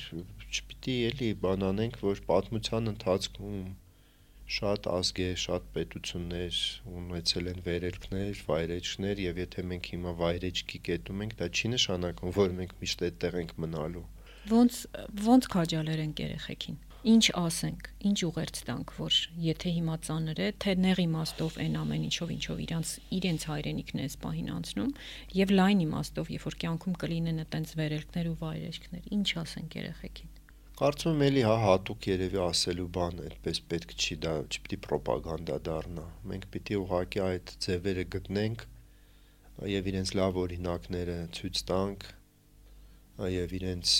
[0.56, 3.60] չպիտի էլի բան անենք, որ պատմության ընթացքում
[4.46, 6.58] շատ ազգեր, շատ պետություններ
[7.02, 12.54] ունեցել են վերելքներ, վայրեջքներ եւ եթե մենք հիմա վայրեջքի կետում ենք, դա չի նշանակում, որ
[12.60, 14.04] մենք միշտ այդտեղ ենք մնալու։
[14.46, 14.82] Ոնց
[15.26, 21.02] ոնց քաջալերենք երեխեքին։ Ինչ ասենք, ինչ ուղերձ տանք, որ եթե հիմա ծանր է, թե նեղ
[21.06, 24.96] իմաստով այն ամեն ինչով ինչով իրանց իրենց հայրենիքն է սպահին անցնում,
[25.42, 30.35] եւ լայն իմաստով, երբ որ կյանքում կլինեն այտենց վերելքներ ու վայրեջքներ, ինչ ասենք երեխեքին։
[30.76, 36.04] Կարծում եմ էլի հա հատուկ երևի ասելու բան այդպես պետք չի դա չպիտի ռոպագանդա դառնա։
[36.32, 38.66] Մենք պիտի ուղղակի այդ ձևերը գտնենք
[39.72, 42.04] եւ իրենց լավ օրինակները ցույց տանք
[43.36, 43.94] եւ իրենց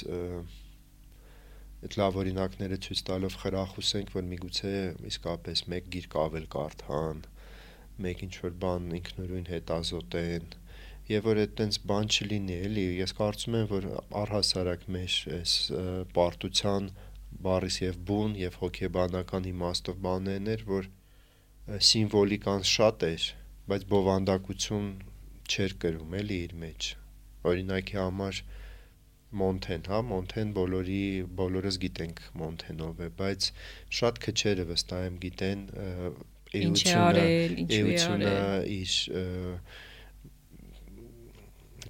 [1.86, 4.76] այդ լավ օրինակները ցույց տալով խրախուսենք, որ միգուցե
[5.14, 7.24] իսկապես մեկ գիրք ավել կարդան,
[8.04, 10.52] մեկ ինչ որ բան ինքնուրույն հետազոտեն
[11.06, 13.88] Եվ որ այդտենց բան չլինի, էլի, ես կարծում եմ, որ
[14.22, 15.54] առհասարակ մեր այս
[16.16, 16.88] պարտության
[17.46, 20.90] բարիս եւ բուն եւ հոգեբանական իմաստով բաներն էր, որ
[21.90, 23.30] սիմվոլիկան շատ էր,
[23.70, 24.92] բայց բովանդակություն
[25.46, 26.92] չէր կրում էլի իր մեջ։
[27.52, 28.44] Օրինակի համար
[29.36, 31.02] Մոնթեն, հա, Մոնթեն բոլորի
[31.38, 33.48] բոլորս գիտենք Մոնթենով է, բայց
[34.00, 35.66] շատ քչերը վստահ եմ գիտեն
[36.56, 39.24] Ինչ է արել, ինչու է էությունը արել։ իր ը,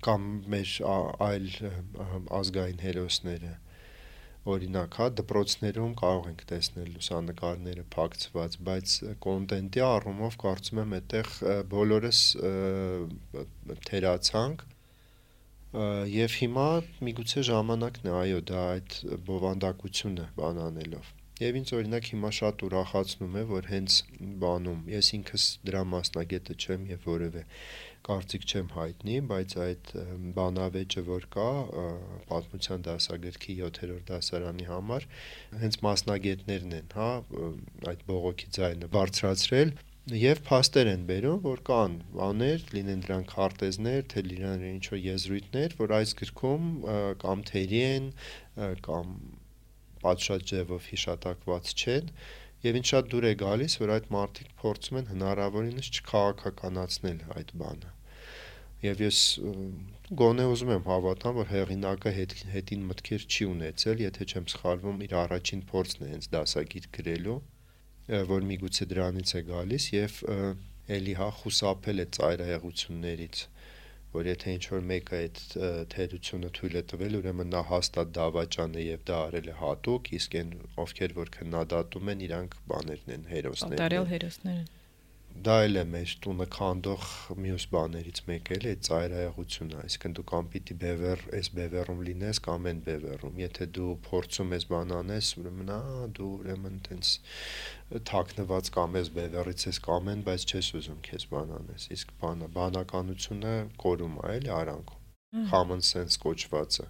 [0.06, 0.74] կամ մեր
[1.26, 1.48] այլ
[2.40, 3.54] ազգային հերոսները
[4.46, 8.94] օրինակ, հա, դպրոցներում կարող ենք տեսնել լուսանկարները փակցված, բայց
[9.26, 11.32] կոնտենտի առումով կարծում եմ այդտեղ
[11.72, 12.22] բոլորս
[13.90, 14.66] թերացանք
[16.16, 16.68] եւ հիմա
[17.10, 21.10] միգուցե ժամանակն է, այո, դա այդ բովանդակությունը բան անելով։
[21.42, 23.98] Եվ ինձ օրինակ հիմա շատ ուրախացնում է, որ հենց
[24.46, 27.44] բանում, ես ինքս դրա մասնագետը չեմ եւ որևէ
[28.06, 29.92] կարծիք չեմ հայտնի, բայց այդ
[30.38, 31.50] բանավեճը, որ կա
[32.30, 35.10] պատմության դասագրքի 7-րդ դասարանի համար,
[35.66, 37.10] հենց մասնագետներն են, հա,
[37.92, 39.76] այդ բողոքի ձայնը բարձրացրել
[40.14, 45.74] Եվ փաստեր են բերում, որ կան բաներ, լինեն դրանք քարտեզներ, թե լինեն ինչ որ եզրույթներ,
[45.80, 46.68] որ այս գրքում
[47.24, 48.12] կամ թերի են,
[48.86, 49.18] կամ
[50.06, 52.14] պատշաճ ձևով հիշատակված չեն,
[52.70, 57.95] եւ ինձ շատ դուր է գալիս, որ այդ մարդիկ փորձում են հնարավորինս չքաղաքականացնել այդ բանը։
[58.86, 59.20] Եվ ես
[60.22, 65.16] գոնե ուզում եմ հավատամ, որ հեղինակը հետ, հետին մտքեր չի ունեցել, եթե չեմ սխալվում, իր
[65.26, 67.40] առաջին փորձն է հենց դասագիր գրելու,
[68.36, 70.20] որ միգուցե դրանից է գալիս եւ
[70.96, 73.46] էլի հա խուսափել է ծայրահեղություններից
[74.16, 75.40] որ եթե ինչ որ մեկը այդ
[75.92, 80.38] թերությունը թույլ է տվել, ուրեմն նա հաստատ դավաճան է եւ դա արել է հատուկ, իսկ
[80.40, 80.54] այն
[80.86, 84.64] ովքեր որ քննադատում են, իրանք բաներն են, հերոսներն են։ հերոսները։
[85.36, 87.06] Դա էլ է մեր տունը քանդող
[87.44, 92.70] մյուս բաներից մեկը էլ է ծայրահեղությունը, այսինքն դու կամ պիտի բևեռ, այս բևեռում լինես կամ
[92.72, 95.80] այն բևեռում։ Եթե դու փորձում ես բան անես, ուրեմն ա
[96.20, 97.12] դու ուրեմն տենց
[98.12, 102.50] թաքնված կամ ես բևեռից ես կամ այն, բայց չես ուզում քեզ բան անես։ Իսկ բանը
[102.56, 105.04] բանականությունը կորում է էլի արանքում
[105.52, 106.86] common sense կոչվածը,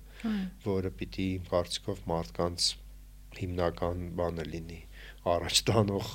[0.65, 2.67] որը պիտի իմ կարծիքով մարդկանց
[3.39, 4.79] հիմնական բանը լինի,
[5.33, 6.11] առաջ տանող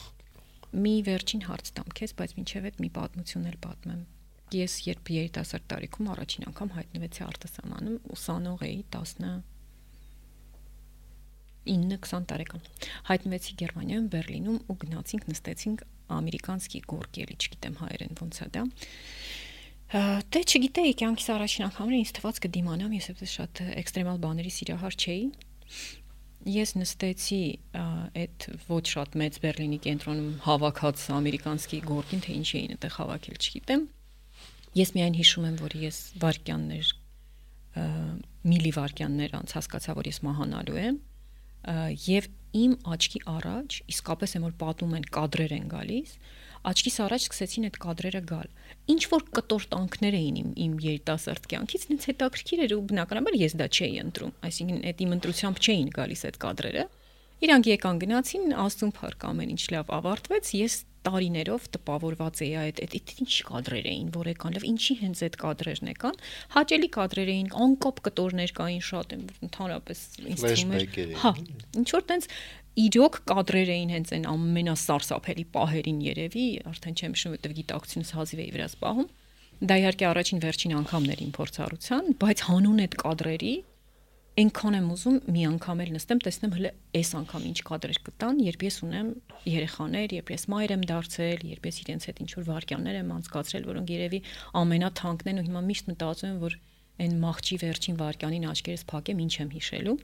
[0.71, 4.03] Մի վերջին հարց տամ քեզ, բայց մինչև այդ մի պատմություն էլ պատմեմ։
[4.55, 8.79] Ես երբ երիտասարդ տարիքում առաջին անգամ հայտնվեցի արտասահմանում, ուսանող էի
[11.67, 12.63] 19-20 տարեկան։
[13.11, 15.79] Հայտնվեցի Գերմանիայում, Բերլինում ու գնացինք նստեցինք
[16.21, 18.63] ամերիկանսկի գորգի, էլի չգիտեմ հայերեն ոնց է դա։
[19.91, 25.25] Դե չգիտեի, կյանքիս առաջին անգամն ինձ թվաց կդիմանամ, ես այդպես շատ էքստրեմալ բաների սիրահար չէի։
[26.49, 27.43] Ես նստեցի
[27.77, 33.85] այդ ոչ շատ մեծ Բերլինի կենտրոնում հավաքած ամերիկանսկի գորգին, թե ինչ էին այդտեղ հավաքել, չգիտեմ։
[34.81, 37.85] Ես միայն հիշում եմ, որ ես վարքյաններ ա,
[38.51, 41.01] միլի վարքյաններ անց հասկացա, որ ես մահանալու եմ
[42.09, 46.15] եւ իմ աչքի առաջ իսկապես եմ որ պատում են կադրեր են գալիս
[46.71, 48.49] աչքիս առաջ սկսեցին այդ կադրերը գալ
[48.93, 53.57] ինչ որ կտոր տանքներ էին իմ իմ երիտասարդ կյանքից ինձ հետաքրքիր էր ու բնականաբար ես
[53.61, 56.85] դա չէի ընտրում այսինքն այդ իմ ընտրությամբ չէին գալիս այդ կադրերը
[57.41, 60.75] իրանք եկան գնացին աստուն փառք ամեն ինչ լավ ավարտվեց ես
[61.07, 65.91] տարիներով տպավորված էի այդ այդ ինչ կադրեր էին որ եկան լավ ինչի հենց այդ կադրերն
[65.91, 66.19] եկան
[66.57, 72.05] հաճելի կադրեր էին անկապ կտորներ կային շատ ընդհանրապես ինձ թվում էր հա էլի։ ինչ որ
[72.11, 72.29] տենց
[72.79, 78.53] իրոք կադրեր էին հենց այն ամենասարսափելի պահերին երևի արդեն չեմ հիշում որտեվ գիտակցությունս հազիվ էի
[78.55, 79.09] վրաս պահում
[79.71, 83.55] դա իհարկե առաջին վերջին անգամն էր իմ փորձառության բայց հանուն այդ կադրերի
[84.41, 88.63] այնքան եմ ուզում մի անգամ էլ նստեմ, տեսնեմ հələ այս անգամ ինչ կադրեր կտան, երբ
[88.65, 89.09] ես ունեմ
[89.51, 93.67] երեխաներ, երբ ես մայր եմ դարձել, երբ ես իրենց հետ ինչ որ վարքյաններ եմ անցկացրել,
[93.71, 94.21] որոնք երևի
[94.61, 96.57] ամենաթանկն են ու հիմա միշտ մտածում եմ, որ
[97.01, 99.99] այն մաղճի վերջին վարքյանին աչքերս փակեմ, ինչ եմ հիշելու։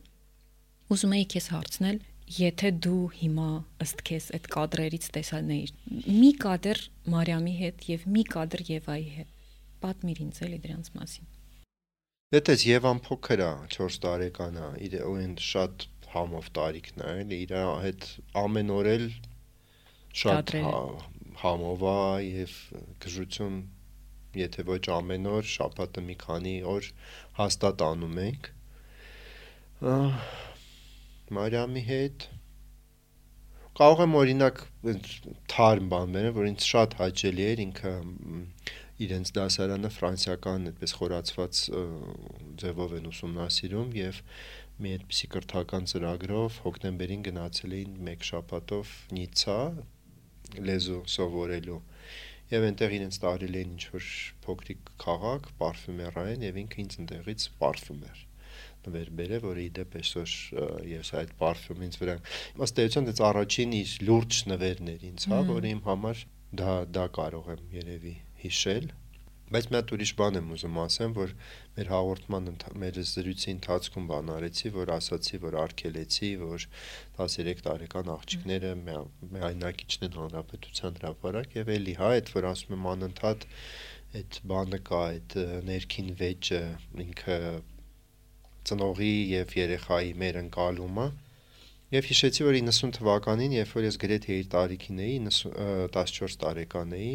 [0.97, 1.99] Ուզում էի քեզ հարցնել,
[2.35, 3.49] եթե դու հիմա
[3.85, 5.73] ըստ քեզ այդ կադրերից տեսանեիր
[6.11, 6.81] մի կադր
[7.13, 9.29] Մարիամի հետ եւ մի կադր Եվայի հետ,
[9.85, 11.29] պատմիր ինձ էլի դրանց մասին։
[12.35, 17.55] Դետես Եվան փոքր է, 4 տարեկան է, իր այն շատ համով տարիքն է, էլի իր
[17.87, 18.09] հետ
[18.43, 19.07] ամեն օր էլ
[20.23, 21.07] շատ հա-
[21.45, 21.97] համով է
[22.27, 22.59] եւ
[23.05, 23.63] գժություն
[24.41, 26.91] եթե ոչ ամեն օր, շաբաթը մի քանի օր
[27.39, 28.51] հաստատ անում ենք։
[31.37, 32.27] Մարիամի հետ
[33.77, 34.61] կարող եմ օրինակ
[35.53, 37.95] թարմ բան բերեմ, որ ինձ շատ հաճելի էր ինքը
[39.07, 41.59] իրենց դասարանը ֆրանսիական այդպես խորացված
[42.63, 44.21] ձևով են ուսումնասիրում եւ
[44.85, 49.59] մի այդպիսի կրթական ծրագրով հոկտեմբերին գնացել էին մեկ շաբաթով Նիցա
[50.71, 51.81] լեզու սովորելու
[52.55, 54.11] եւ այնտեղ իրենց տարել էին ինչ որ
[54.47, 58.26] փոքրիկ քաղաք, պարֆյումերային եւ ինքը ինձ ընդեղից պարֆյումեր
[58.87, 60.35] նվեր բերե, որը իդեպ այսօր
[60.93, 62.19] ես այդ պարֆյումը ինձ վրա
[62.67, 66.23] ըստ էության դից առաջին իր լուրջ նվերն էր ինձ, հա, որը իմ համար
[66.63, 68.15] դա դա կարող եմ երևի
[68.45, 68.95] հիշել
[69.47, 71.33] Բայց մի հատ ուրիշ բան եմ ուզում ասեմ, որ
[71.77, 72.49] մեր հաղորդման
[72.83, 76.65] մեր զրույցի ընթացքում բան արեցի, որ ասացի, որ արկելեցի, որ
[77.21, 78.73] 13 տարեկան աղջիկները
[79.37, 83.47] միայնակիչն են հանրապետության հրապարակ եւ էլի հա այդ որ ասում եմ անընդհատ
[84.17, 85.39] այդ բանը կա, այդ
[85.71, 86.63] ներքին վեճը
[87.07, 87.41] ինքը
[88.71, 91.07] ծնողի եւ երեխայի մեր ընկալումը
[91.95, 95.19] Եվ հիշեցի, որ 90 թվականին, երբ որ ես գրեթե իր տարիքին էի,
[95.95, 97.13] 14 տարեկան էի,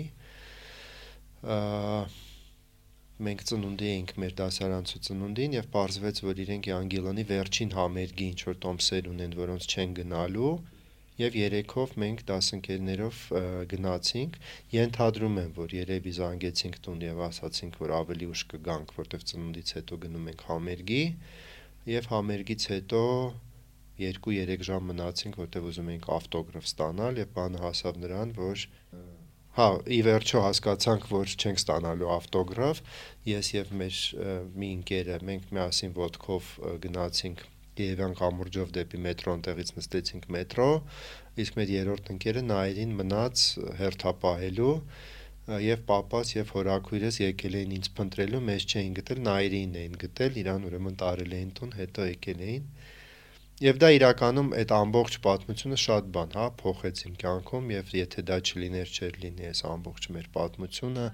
[3.28, 8.58] մենք ծնունդի էինք մեր դասարանցու ծնունդին եւ պարզվեց, որ իրենք Անգելանի վերջին համերգի ինչ որ
[8.68, 10.54] տոմսեր ունեն, որոնց չեն գնալու
[11.22, 13.22] եւ երեքով մենք դասընկերներով
[13.74, 14.38] գնացինք
[14.76, 20.00] ենթադրում եմ որ երևի զանգեցինք տուն եւ ասացինք որ ավելի ուշ կգանք որտեվ ծնունդից հետո
[20.06, 21.04] գնում ենք համերգի
[21.92, 23.06] եւ համերգից հետո
[24.02, 28.68] 2-3 ժամ մնացինք որտեվ ուզում էինք ավտոգրաֆ ստանալ եւ բանը հասավ նրան որ
[29.52, 32.78] Հա, ի վերջո հասկացանք, որ չենք ստանալու ավտոգրաֆ։
[33.28, 33.98] Ես եւ մեր
[34.62, 36.52] մի ընկերը մենք միասին ոդկով
[36.86, 37.44] գնացինք
[37.80, 40.68] Կիևյան կամուրջով դեպի մետրոն տեղից նստեցինք մետրո,
[41.44, 43.44] իսկ մեր երրորդ ընկերը Նայիրին մնաց
[43.82, 44.74] հերթապահելու
[45.66, 50.68] եւ papas եւ հորաքույրս եկել էին ինձ փնտրելու, մեզ չէին գտել, Նայիրին էին գտել, իրան
[50.70, 52.68] ուրեմն տարել էին տուն, հետո եկել էին։
[53.62, 58.38] Եվ դա իրականում այդ ամբողջ պատմությունը շատ բան, հա, փոխեց իմ կյանքում եւ եթե դա
[58.41, 61.05] չլիներ, չէր լինի այս ամբողջ մեր պատմությունը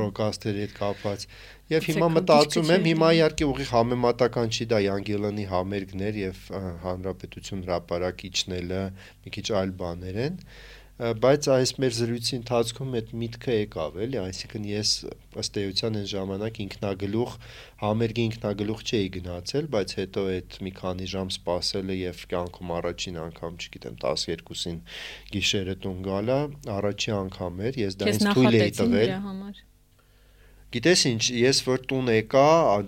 [0.00, 1.26] ռոկաստերի հետ կապված։
[1.72, 6.40] Եվ հիմա մտածում եմ, հիմա իհարկե ուղիղ համեմատական չի դա Յանգելանի համերգներ եւ
[6.86, 8.82] հանրապետություն հրապարակիչնելը
[9.26, 10.40] մի քիչ այլ բաներ են,
[11.02, 14.90] բայց այս մեր զրույցի ընթացքում այդ միտքը եկավ էլի, այսինքն ես
[15.42, 17.32] ըստ էության այն ժամանակ ինքնագլուխ
[17.82, 23.58] համերգի ինքնագլուխ չէի գնացել, բայց հետո այդ մի քանի ժամ սպասելը եւ կյանքում առաջին անգամ,
[23.66, 24.80] չգիտեմ, 12-ին
[25.34, 26.40] գիշերը տուն գալա,
[26.78, 29.14] առաջի անգամ էր, ես դա ինձ թույլ էի տվել։
[30.72, 32.42] Գիտես ինչ, ես որ տուն եկա,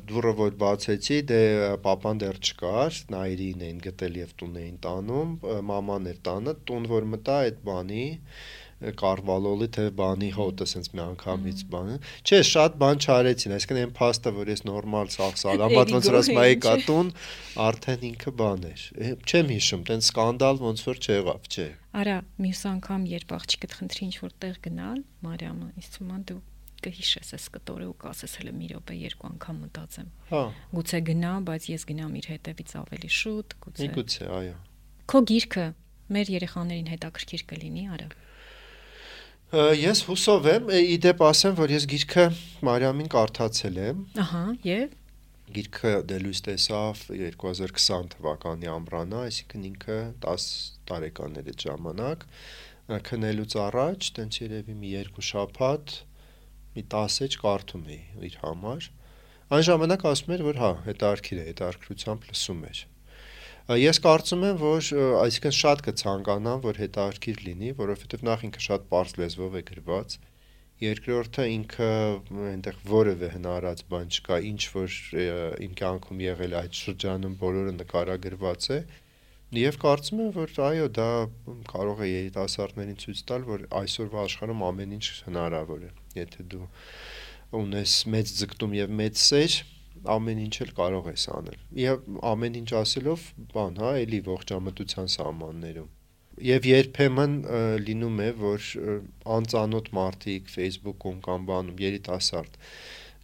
[0.09, 1.41] դուրը որ բացեցի, դե
[1.85, 5.35] papan դեռ չկար, նայրին էին գտել եւ տուն էին տանում,
[5.68, 8.07] մաման էր տանը, տուն որ մտա այդ բանի,
[9.01, 14.32] կարվալոլի թե բանի հոտը sense մի անգամից բանը։ Չէ, շատ բան չարեցին, այսինքն այն փաստը,
[14.39, 17.12] որ ես նորմալ սաղ սալամատ ոնց որ եի կատուն,
[17.68, 18.87] արդեն ինքը բան էր։
[19.28, 21.68] Չեմ հիշում, տեն սկանդալ ոնց որ չեղավ, չէ։
[22.01, 26.43] Արա, մյուս անգամ երբ աղջիկդ խնդրի ինչ որ տեղ գնալ, Մարիամը, ինձ թվում է դու
[26.85, 30.43] կհիշես այս կտորը ու կասես հələ մի րոպե երկու անգամ մտածեմ։ Հա։
[30.74, 34.57] Գուցե գնա, բայց ես գնամ իր հետևից ավելի շուտ, գուցե։ Միգուցե, այո։
[35.14, 35.66] Քո գիրքը
[36.14, 38.11] մեր երեխաներին հետաքրքիր կլինի, արա։
[39.55, 42.22] Ես հուսով եմ, իդեպ ասեմ, որ ես գիրքը
[42.66, 44.95] Մարիամին կարդացել եմ։ Ահա, եւ
[45.55, 50.47] գիրքը դե լույս տեսավ 2020 թվականի ամռանը, այսինքն ինքը 10
[50.91, 52.24] տարեկան էր այդ ժամանակ
[52.85, 55.95] քնելուց առաջ, տենց երևի մի երկու շաբաթ
[56.75, 58.91] մի 10 էջ կարդում էի իր համար։
[59.55, 62.79] Այն ժամանակ ասում էր, որ հա, հետարքիր է, հետարքրությամբ լսում էր։
[63.81, 64.89] Ես կարծում եմ, որ
[65.25, 70.16] այսինքն շատ կցանկանամ, որ հետարքիր լինի, որովհետև նախ ինքը շատ པարզ լեզվով է գրված,
[70.85, 71.89] երկրորդը ինքը
[72.51, 74.99] այնտեղ որևէ հնարած բան չկա, ինչ որ
[75.64, 78.81] իմ կյանքում եղել այդ շրջանում բոլորը նկարագրված է,
[79.55, 81.09] Եվ կարծում եմ, որ այո, դա
[81.70, 85.91] կարող է երիտասարդներին ցույց տալ, որ այսօրվա աշխարհում ամեն ինչ հնարավոր է
[86.21, 86.67] եթե դու
[87.61, 89.57] ունես մեծ ձգտում եւ մեծ սեր,
[90.15, 95.93] ամեն ինչ էլ կարող ես անել։ Եվ ամեն ինչ ասելով, բան, հա, էլի ողջամտության սահմաններում։
[96.45, 97.37] Եվ երբեմն
[97.87, 98.69] լինում է, որ
[99.37, 102.59] անծանոթ մարդիկ Facebook-ում կամ բանում երիտասարդ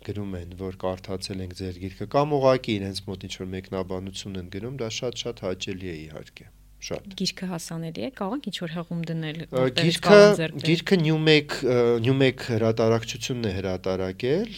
[0.06, 4.54] գրում են, որ կարդացել ենք ձեր գիրքը կամ ուղակի իրենց մոտ ինչ որ մեկնաբանություն են
[4.54, 9.40] գրում, դա շատ-շատ հաճելի է իհարկե շատ։ Գիրքը հասանելի է, կարող ինչ որ հղում դնել,
[9.80, 10.20] գիրքը
[10.64, 11.74] գիրքը Newmake
[12.06, 14.56] Newmake հրատարակչությունն է հրատարակել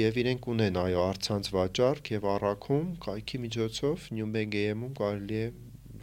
[0.00, 5.48] եւ իրենք ունեն այո արցանց վաճառք եւ առաքում կայքի միջոցով Newmake AM-ում կարելի է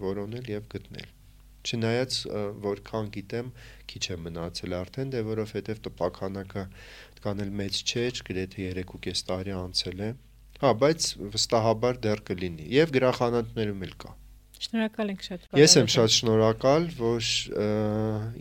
[0.01, 1.09] որոնել եւ գտնել
[1.61, 2.17] չնայած
[2.65, 3.51] որքան գիտեմ
[3.91, 6.63] քիչ է մնացել արդեն դե որովհետեւ տպականակը
[7.25, 10.09] կանել մեծ չէ գրեթե 3.5 տարի անցել է
[10.63, 14.15] հա բայց վստահաբար դեռ կլինի եւ գրախանութներում էլ կա
[14.61, 17.29] Շնորհակալ ենք շատ։ Ես եմ շատ շնորհակալ, որ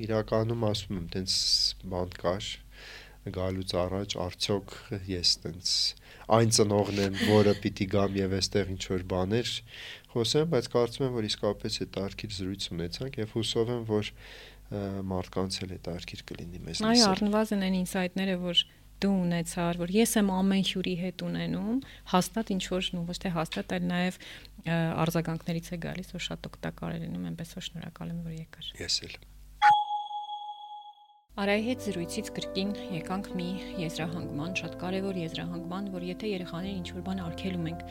[0.07, 1.37] իրականում ասում եմ, տենց
[1.95, 2.51] բան կար
[3.37, 4.77] գալուց առաջ արդյոք
[5.11, 5.73] ես տենց
[6.31, 9.51] այն ծնողն եմ, որը պիտի գամ եւ այստեղ ինչ որ բաներ
[10.15, 14.13] խոսեմ, բայց կարծում եմ, որ իսկապես այդ արկիր զրույց ունեցանք եւ հուսով եմ, որ
[15.11, 18.63] մարդկանց էլ այդ արկիր կլինի մեզ։ Այո, առնվազն այն ինսայթները, որ
[19.05, 21.81] դու ունեցար, որ ես եմ ամեն հյուրի հետ ունենում,
[22.13, 24.21] հաստատ ինչ որ նու ոչ թե հաստատ, այլ նաև
[25.07, 29.03] արձագանքներից է գալիս, որ շատ օգտակար է լինում, այնպես որ շնորհակալ եմ, որ եկար։ Ես
[29.09, 29.21] էլ։
[31.41, 33.47] Արայի հետ զրույցից կրկին եկանք մի
[33.81, 37.85] եզրահանգման, շատ կարևոր եզրահանգման, որ եթե երեխաներին ինչ-որ բան արգելում ենք,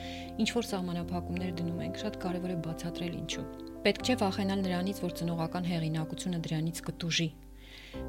[0.44, 3.46] ինչ-որ սահմանափակումներ դնում ենք, շատ կարևոր է բացատրել ինչու։
[3.90, 7.30] Պետք չէ վախենալ նրանից, որ ծնողական հեղինակությունը դրանից կտուժի։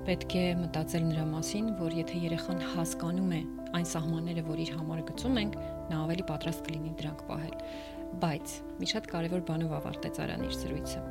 [0.08, 3.40] Պետք է մտածել նրա մասին, որ եթե երեխան հասկանում է
[3.78, 5.58] այն սահմանները, որ իր համար գծում ենք,
[5.90, 7.58] նա ավելի պատրաստ կլինի դրանք պահել։
[8.20, 11.02] Բայց մի շատ կարևոր բանով ավարտեց Արան իր զրույցը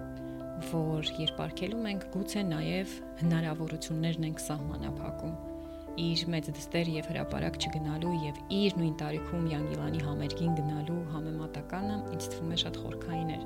[0.67, 5.38] որ երբ արկելում ենք, գուցե նաև հնարավորություններն ենք սահմանափակում
[5.99, 12.28] իր մեծ դստեր եւ հրաապարակ չգնալու եւ իր նույն տարիքում Յանգիլանի համերգին գնալու համեմատականը ինձ
[12.34, 13.43] թվում է շատ խորքային էր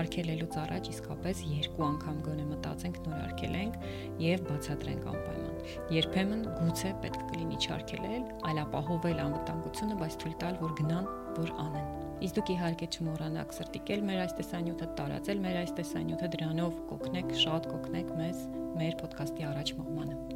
[0.00, 3.76] արկելելուց առաջ իսկապես երկու անգամ գոնե մտածենք նոր արկելենք
[4.24, 10.76] եւ բացատրենք անպայման երբեմն գուցե պետք կլինի չարկելել այլ ապահովել անվտանգությունը բայց թույլ տալ որ
[10.82, 16.30] գնան որ անեն Իսկ դուք իհարկե չմոռանաք սրտիկել մեր այս տեսանյութը, տարածել մեր այս տեսանյութը,
[16.36, 18.42] դրանով կօգնեք, շատ կօգնեք մեզ
[18.80, 20.35] մեր ոդկասթի առաջ մղմանը։